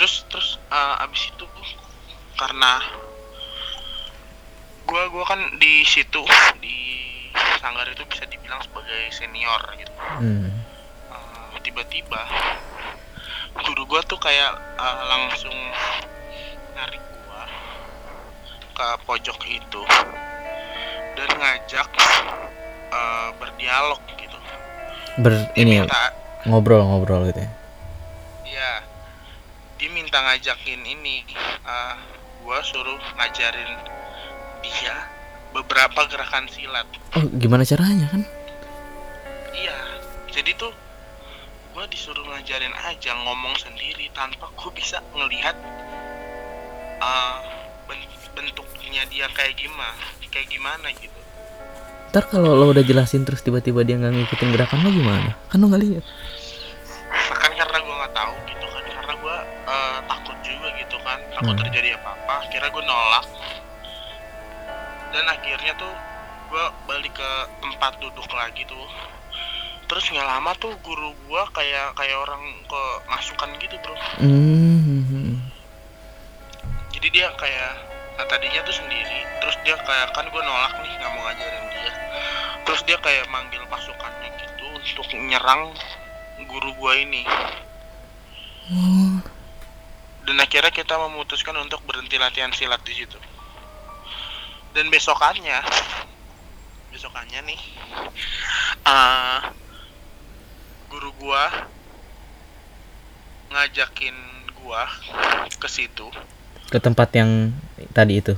[0.09, 1.45] Terus terus uh, abis itu
[2.33, 2.81] karena
[4.89, 6.25] gua gua kan di situ
[6.57, 6.97] di
[7.61, 10.49] sanggar itu bisa dibilang sebagai senior gitu Hmm.
[11.13, 12.25] Uh, tiba-tiba
[13.53, 14.49] guru gua tuh kayak
[14.81, 15.53] uh, langsung
[16.73, 17.45] narik gua
[18.73, 19.81] ke pojok itu
[21.13, 21.87] dan ngajak
[22.89, 24.37] uh, berdialog gitu
[25.21, 26.17] Ber dia ini minta
[26.49, 27.51] ngobrol-ngobrol gitu ya.
[28.49, 28.73] ya
[29.79, 31.23] dia minta ngajakin ini
[31.63, 31.95] uh,
[32.43, 33.71] gua suruh ngajarin
[34.59, 34.95] dia
[35.55, 38.21] beberapa gerakan silat Oh, gimana caranya kan?
[39.55, 39.75] iya
[40.29, 40.75] jadi tuh
[41.71, 45.55] gua disuruh ngajarin aja ngomong sendiri tanpa gua bisa ngelihat
[46.99, 47.39] uh,
[47.87, 51.15] ben- bentuknya dia kayak gimana kayak gimana gitu
[52.09, 55.29] Ntar kalau lo udah jelasin terus tiba-tiba dia nggak ngikutin gerakan lo gimana?
[55.45, 56.01] Kan lo nggak lihat.
[57.37, 58.78] Kan karena gua nggak tahu gitu kan
[59.69, 61.19] uh, takut juga gitu kan.
[61.37, 61.61] Takut Hmm.
[61.69, 62.49] terjadi apa-apa.
[62.49, 63.25] Kira gua nolak.
[65.13, 65.93] Dan akhirnya tuh
[66.49, 68.87] gua balik ke tempat duduk lagi tuh.
[69.89, 73.95] Terus nggak lama tuh guru gua kayak kayak orang ke masukan gitu bro.
[74.21, 75.37] Hmm.
[76.99, 77.73] jadi dia kayak
[78.19, 79.23] nah, tadinya tuh sendiri.
[79.39, 81.93] Terus dia kayak kan gue nolak nih nggak mau ngajarin dia.
[82.67, 85.73] Terus dia kayak manggil pasukannya gitu untuk nyerang
[86.45, 87.23] guru gua ini.
[88.69, 89.08] Oh.
[90.29, 93.17] Dan akhirnya kita memutuskan untuk berhenti latihan silat di situ
[94.77, 95.57] dan besokannya
[96.93, 97.61] besokannya nih
[98.85, 99.39] eh
[100.85, 101.49] guru gua
[103.49, 104.13] ngajakin
[104.61, 104.85] gua
[105.57, 106.05] ke situ
[106.69, 107.49] Ke tempat yang
[107.97, 108.37] tadi itu.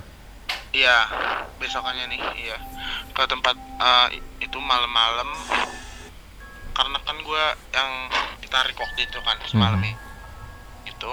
[0.71, 1.03] Iya,
[1.59, 2.55] besokannya nih, iya.
[3.11, 4.07] Ke tempat eh,
[4.39, 5.27] itu malam-malam
[6.71, 7.43] karena kan gue
[7.75, 7.91] yang
[8.39, 10.87] ditarik waktu itu kan semalam Hmm.
[10.87, 11.11] itu.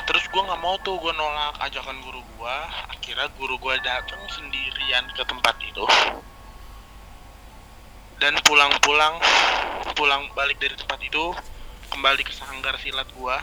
[0.00, 2.56] Terus gue nggak mau tuh gue nolak ajakan guru gue.
[2.88, 5.84] Akhirnya guru gue datang sendirian ke tempat itu.
[8.20, 9.16] dan pulang-pulang
[9.96, 11.32] pulang balik dari tempat itu
[11.88, 13.40] kembali ke sanggar silat gua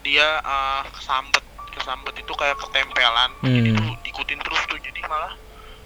[0.00, 3.76] dia eh, kesambet kesambet itu kayak ketempelan jadi Hmm.
[3.76, 5.36] tuh diikutin terus tuh jadi malah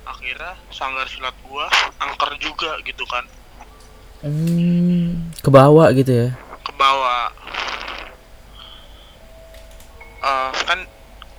[0.06, 1.66] akhirnya sanggar silat gua
[1.98, 3.26] angker juga gitu kan
[4.22, 6.30] Hmm, ke bawah gitu ya.
[6.62, 7.26] ke bawah
[10.26, 10.80] Eh, kan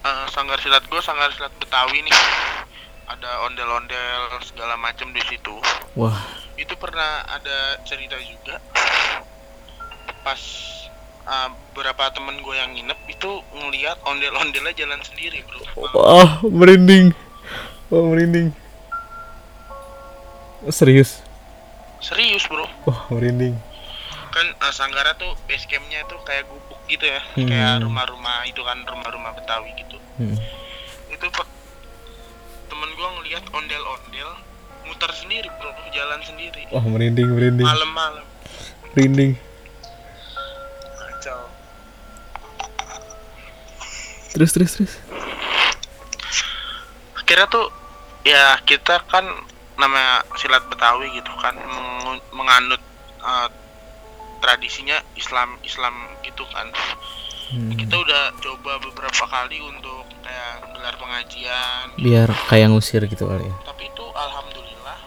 [0.08, 2.16] eh, sanggar silat gua sanggar silat betawi nih
[3.08, 5.60] ada ondel-ondel segala macam di situ
[6.00, 6.16] Wah,
[6.56, 8.60] itu pernah ada cerita juga
[10.28, 10.40] pas
[11.24, 15.64] uh, beberapa temen gue yang nginep itu ngelihat ondel-ondelnya jalan sendiri bro
[15.96, 17.16] wah merinding.
[17.88, 18.52] Wah merinding.
[20.68, 21.24] Serius.
[22.04, 23.56] serius bro Wah merinding.
[24.36, 27.46] kan uh, Sanggara tuh base campnya tuh kayak gubuk gitu ya Hmm.
[27.46, 30.38] kayak rumah-rumah itu kan rumah-rumah Betawi gitu Hmm.
[31.08, 31.26] itu
[32.68, 34.30] temen gue ngelihat ondel-ondel
[34.84, 38.24] muter sendiri bro jalan sendiri Wah merinding merinding malam-malam
[38.90, 39.36] merinding.
[40.96, 41.42] kacau
[44.30, 44.94] Terus terus terus.
[47.18, 47.68] akhirnya tuh
[48.24, 49.26] ya kita kan
[49.76, 52.80] namanya silat Betawi gitu kan meng- menganut
[53.20, 53.50] uh,
[54.38, 56.70] tradisinya Islam Islam gitu kan
[57.48, 57.72] Hmm.
[57.80, 63.56] kita udah coba beberapa kali untuk kayak gelar pengajian Biar kayak ngusir gitu kali ya.
[63.64, 65.00] tapi itu alhamdulillah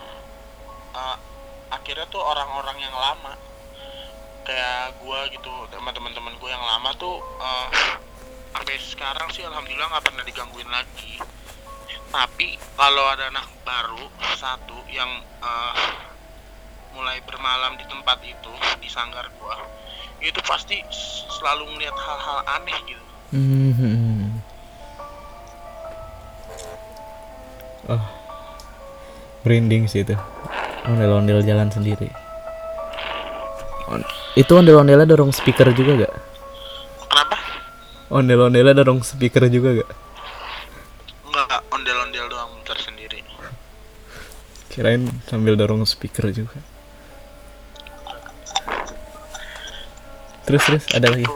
[0.97, 1.17] uh,
[1.69, 3.37] akhirnya tuh orang-orang yang lama
[4.49, 7.69] kayak gua gitu sama teman-teman gua yang lama tuh uh,
[8.57, 11.21] sampai sekarang sih alhamdulillah nggak pernah digangguin lagi
[12.09, 14.09] tapi kalau ada anak baru
[14.41, 15.13] satu yang
[15.45, 15.77] uh,
[16.93, 19.57] mulai bermalam di tempat itu di sanggar gua
[20.21, 20.77] itu pasti
[21.41, 24.43] selalu ngeliat hal-hal aneh gitu Hmm.
[27.87, 28.03] Oh,
[29.43, 30.19] merinding sih itu.
[30.83, 32.11] Ondel-ondel jalan sendiri.
[33.87, 36.15] On- itu ondel-ondelnya dorong speaker juga gak?
[37.11, 37.37] kenapa
[38.11, 39.91] Ondel-ondelnya dorong speaker juga gak?
[41.31, 43.23] nggak ondel-ondel doang muter sendiri
[44.71, 46.59] Kirain sambil dorong speaker juga.
[50.49, 51.27] Terus terus ada lagi.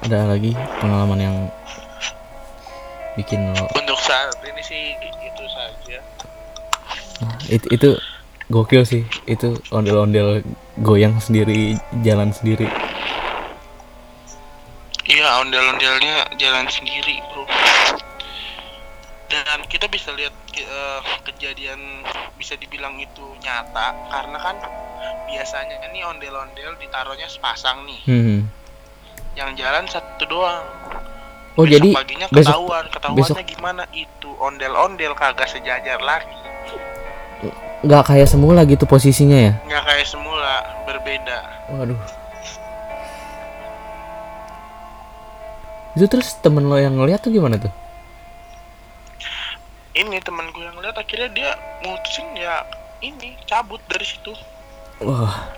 [0.00, 1.36] Ada lagi pengalaman yang
[3.14, 5.98] bikin lo Untuk saat ini sih itu saja.
[7.52, 7.90] itu itu
[8.48, 10.40] gokil sih itu ondel-ondel
[10.80, 12.66] goyang sendiri jalan sendiri
[15.10, 17.42] Iya, ondel-ondelnya jalan sendiri, bro.
[19.30, 22.02] Dan kita bisa lihat eh, kejadian
[22.34, 24.56] bisa dibilang itu nyata karena kan
[25.30, 28.38] biasanya nih ondel-ondel ditaruhnya sepasang nih, hmm.
[29.38, 30.66] yang jalan satu doang.
[31.54, 36.34] oh Besok jadi paginya besok ketahuan, ketahuannya gimana itu ondel-ondel kagak sejajar lagi,
[37.80, 41.38] nggak kayak semula gitu posisinya ya nggak kayak semula, berbeda.
[41.72, 42.00] waduh
[45.96, 47.72] itu terus temen lo yang ngeliat tuh gimana tuh
[50.00, 51.50] Ini temen gue yang lihat akhirnya dia
[51.84, 52.64] mutusin ya
[53.04, 54.32] ini cabut dari situ.
[55.00, 55.48] wah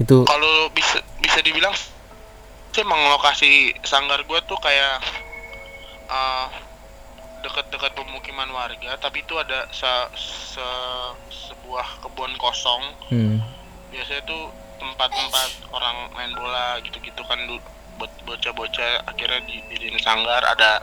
[0.00, 4.98] itu kalau bisa bisa dibilang sih emang lokasi sanggar gue tuh kayak
[6.10, 6.50] uh,
[7.46, 12.82] dekat-dekat pemukiman warga tapi itu ada se- se- sebuah kebun kosong
[13.14, 13.38] hmm.
[13.94, 17.38] Biasanya tuh tempat-tempat orang main bola gitu-gitu kan
[17.94, 20.82] buat bocah-bocah akhirnya di di sanggar ada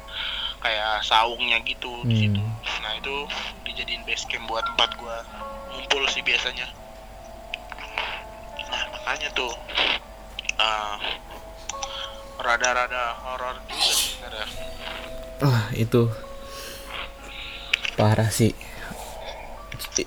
[0.63, 2.21] kayak saungnya gitu di Hmm.
[2.31, 2.43] situ.
[2.81, 3.15] Nah itu
[3.67, 5.19] dijadiin base camp buat tempat gua
[5.75, 6.71] ngumpul sih biasanya.
[8.71, 9.51] Nah makanya tuh
[10.55, 10.95] uh,
[12.39, 14.47] rada-rada horor juga sebenarnya.
[15.43, 16.07] Ah itu
[17.99, 18.55] parah sih.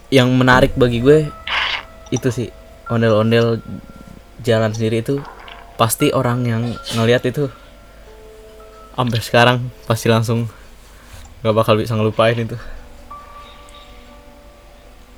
[0.09, 1.29] Yang menarik bagi gue
[2.09, 2.49] itu sih
[2.93, 3.65] ondel-ondel
[4.45, 5.25] jalan sendiri itu
[5.75, 6.63] pasti orang yang
[6.95, 7.49] ngelihat itu
[8.95, 9.59] sampai sekarang
[9.91, 10.47] pasti langsung
[11.43, 12.57] nggak bakal bisa ngelupain itu.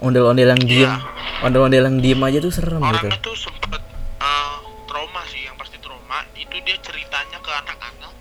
[0.00, 1.00] Ondel-ondel yang diem Iya.
[1.44, 3.08] ondel-ondel yang diem aja tuh serem gitu.
[3.08, 3.82] Orangnya tuh sempet
[4.20, 6.24] uh, trauma sih yang pasti trauma.
[6.36, 8.12] Itu dia ceritanya ke anak-anak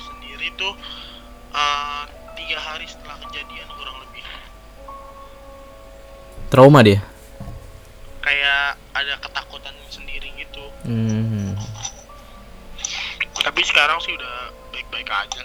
[0.00, 0.72] sendiri tuh
[1.52, 2.04] uh,
[2.36, 4.24] tiga hari setelah kejadian kurang lebih.
[6.52, 7.00] Trauma dia
[8.96, 10.64] ada ketakutan sendiri gitu.
[10.86, 11.52] Hmm.
[13.36, 15.42] tapi sekarang sih udah baik-baik aja.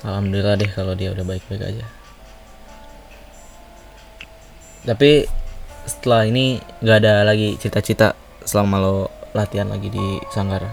[0.00, 1.86] Alhamdulillah deh kalau dia udah baik-baik aja.
[4.88, 5.28] Tapi
[5.84, 8.16] setelah ini nggak ada lagi cita-cita
[8.48, 8.96] selama lo
[9.36, 10.64] latihan lagi di Sanggar?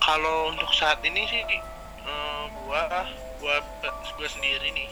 [0.00, 2.82] Kalau untuk saat ini sih eh, gua
[3.38, 3.56] gua
[4.16, 4.88] gua sendiri nih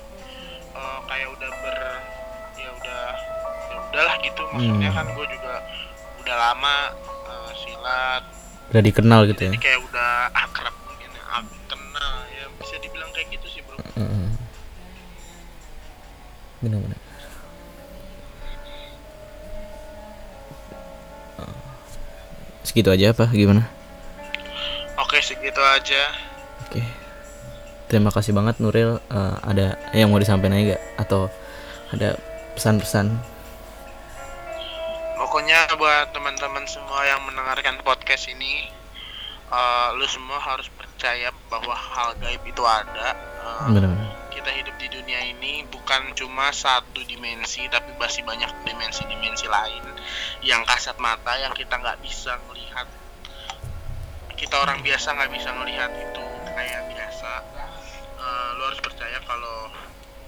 [0.77, 1.51] eh, kayak udah
[3.91, 4.97] udahlah gitu maksudnya Hmm.
[4.97, 5.53] kan gua juga
[6.21, 6.75] udah lama
[7.27, 8.23] eh, silat.
[8.71, 9.51] Udah dikenal gitu ya?
[9.51, 13.77] jadi kayak udah akrab mungkin ya, ak- kenal ya bisa dibilang kayak gitu sih bro.
[16.61, 17.01] Benar-benar
[21.37, 21.55] Oh.
[22.63, 23.27] segitu aja apa?
[23.27, 23.65] Gimana?
[24.99, 26.03] Oke segitu aja.
[26.63, 26.85] Oke.
[27.89, 29.01] Terima kasih banget Nuril.
[29.03, 31.27] Eh, ada yang mau disampaikan aja gak atau
[31.91, 32.15] ada
[32.55, 33.19] pesan-pesan
[35.31, 38.67] pokoknya buat teman-teman semua yang mendengarkan podcast ini
[39.47, 43.15] eh, lu semua harus percaya bahwa hal gaib itu ada.
[43.15, 44.11] Eh, benar-benar.
[44.35, 49.87] kita hidup di dunia ini bukan cuma satu dimensi tapi masih banyak dimensi-dimensi lain
[50.43, 52.91] yang kasat mata yang kita nggak bisa melihat
[54.35, 56.27] kita orang biasa nggak bisa melihat itu
[56.59, 57.33] kayak biasa.
[58.19, 59.71] Eh, lo harus percaya kalau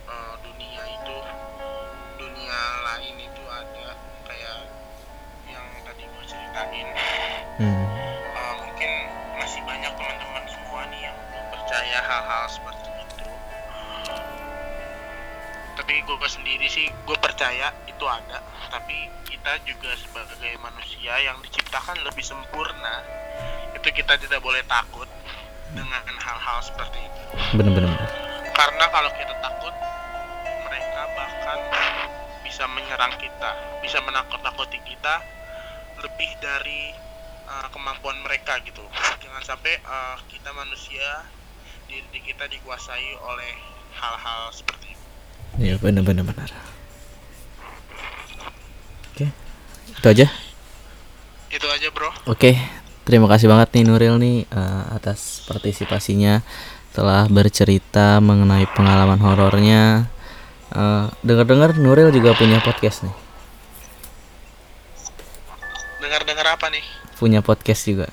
[0.06, 1.18] eh, dunia itu
[2.22, 3.21] dunia lain
[6.52, 6.88] ceritain
[7.64, 7.84] hmm.
[8.36, 8.90] Uh, mungkin
[9.40, 13.24] masih banyak teman-teman semua nih yang belum percaya hal-hal seperti itu.
[15.72, 18.44] Tapi gue sendiri sih gue percaya itu ada.
[18.68, 23.00] Tapi kita juga sebagai manusia yang diciptakan lebih sempurna
[23.72, 25.08] itu kita tidak boleh takut
[25.72, 27.20] dengan hal-hal seperti itu.
[27.56, 27.96] Benar-benar
[28.52, 29.74] karena kalau kita takut
[30.68, 31.58] mereka bahkan
[32.44, 35.24] bisa menyerang kita bisa menakut-nakuti kita
[36.02, 36.90] lebih dari
[37.46, 38.82] uh, kemampuan mereka gitu
[39.22, 41.26] jangan sampai uh, kita manusia
[41.86, 43.52] diri kita dikuasai oleh
[43.92, 45.06] hal-hal seperti itu.
[45.60, 46.50] Ya benar-benar benar.
[49.12, 49.28] Oke
[50.02, 50.26] itu aja.
[51.46, 52.10] Itu aja bro.
[52.26, 52.58] Oke,
[53.06, 56.42] terima kasih banget nih Nuril nih eh, atas partisipasinya
[56.90, 60.10] telah bercerita mengenai pengalaman horornya.
[60.74, 63.14] Eh, dengar-dengar Nuril juga punya podcast nih,
[66.02, 66.82] dengar-dengar apa nih
[67.16, 68.10] punya podcast juga.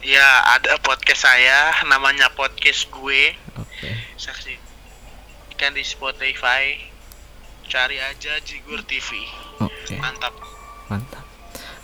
[0.00, 6.76] ya ada podcast saya namanya podcast gue Oke, saksikan di Spotify
[7.64, 9.20] cari aja Jigur TV
[9.60, 10.32] oke, mantap
[10.86, 11.24] mantap.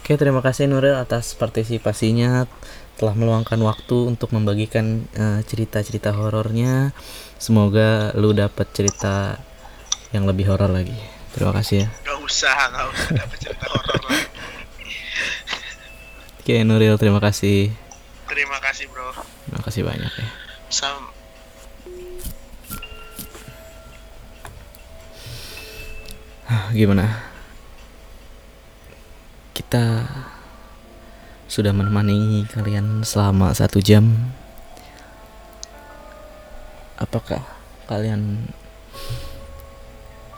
[0.01, 2.47] Oke, terima kasih Nuril atas partisipasinya
[2.95, 6.95] telah meluangkan waktu untuk membagikan eh, cerita-cerita horornya.
[7.39, 9.35] Semoga lu dapat cerita
[10.11, 10.95] yang lebih horor lagi.
[11.35, 11.89] Terima kasih ya.
[12.07, 13.86] Gak usah, gak usah dapet cerita horor.
[16.47, 17.75] Oke, Nuril, terima kasih.
[18.31, 19.11] Terima kasih bro.
[19.19, 20.29] Terima kasih banyak ya.
[20.71, 21.11] Sam
[26.71, 27.27] Gimana?
[29.59, 30.07] Kita
[31.51, 34.07] sudah menemani kalian selama satu jam.
[36.95, 37.43] Apakah
[37.91, 38.55] kalian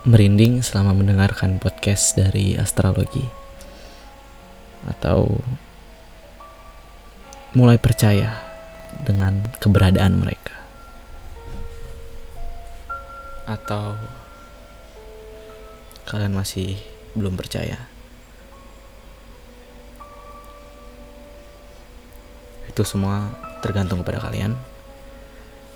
[0.09, 3.29] merinding selama mendengarkan podcast dari astrologi?
[4.89, 5.45] Atau
[7.57, 8.37] mulai percaya
[9.05, 10.57] dengan keberadaan mereka?
[13.49, 13.97] Atau
[16.05, 16.77] kalian masih
[17.17, 17.89] belum percaya.
[22.69, 23.33] Itu semua
[23.65, 24.57] tergantung kepada kalian.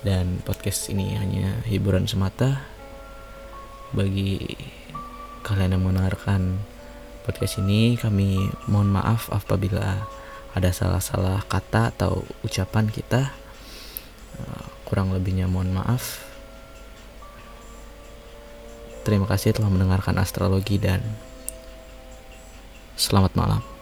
[0.03, 2.59] Dan podcast ini hanya hiburan semata
[3.95, 4.57] bagi
[5.47, 6.59] kalian yang mendengarkan
[7.25, 7.95] podcast ini.
[7.97, 10.03] Kami mohon maaf apabila
[10.53, 13.33] ada salah-salah kata atau ucapan kita.
[14.37, 16.21] Eh, Kurang lebihnya mohon maaf.
[19.01, 21.01] Terima kasih telah mendengarkan astrologi dan
[22.93, 23.72] selamat malam.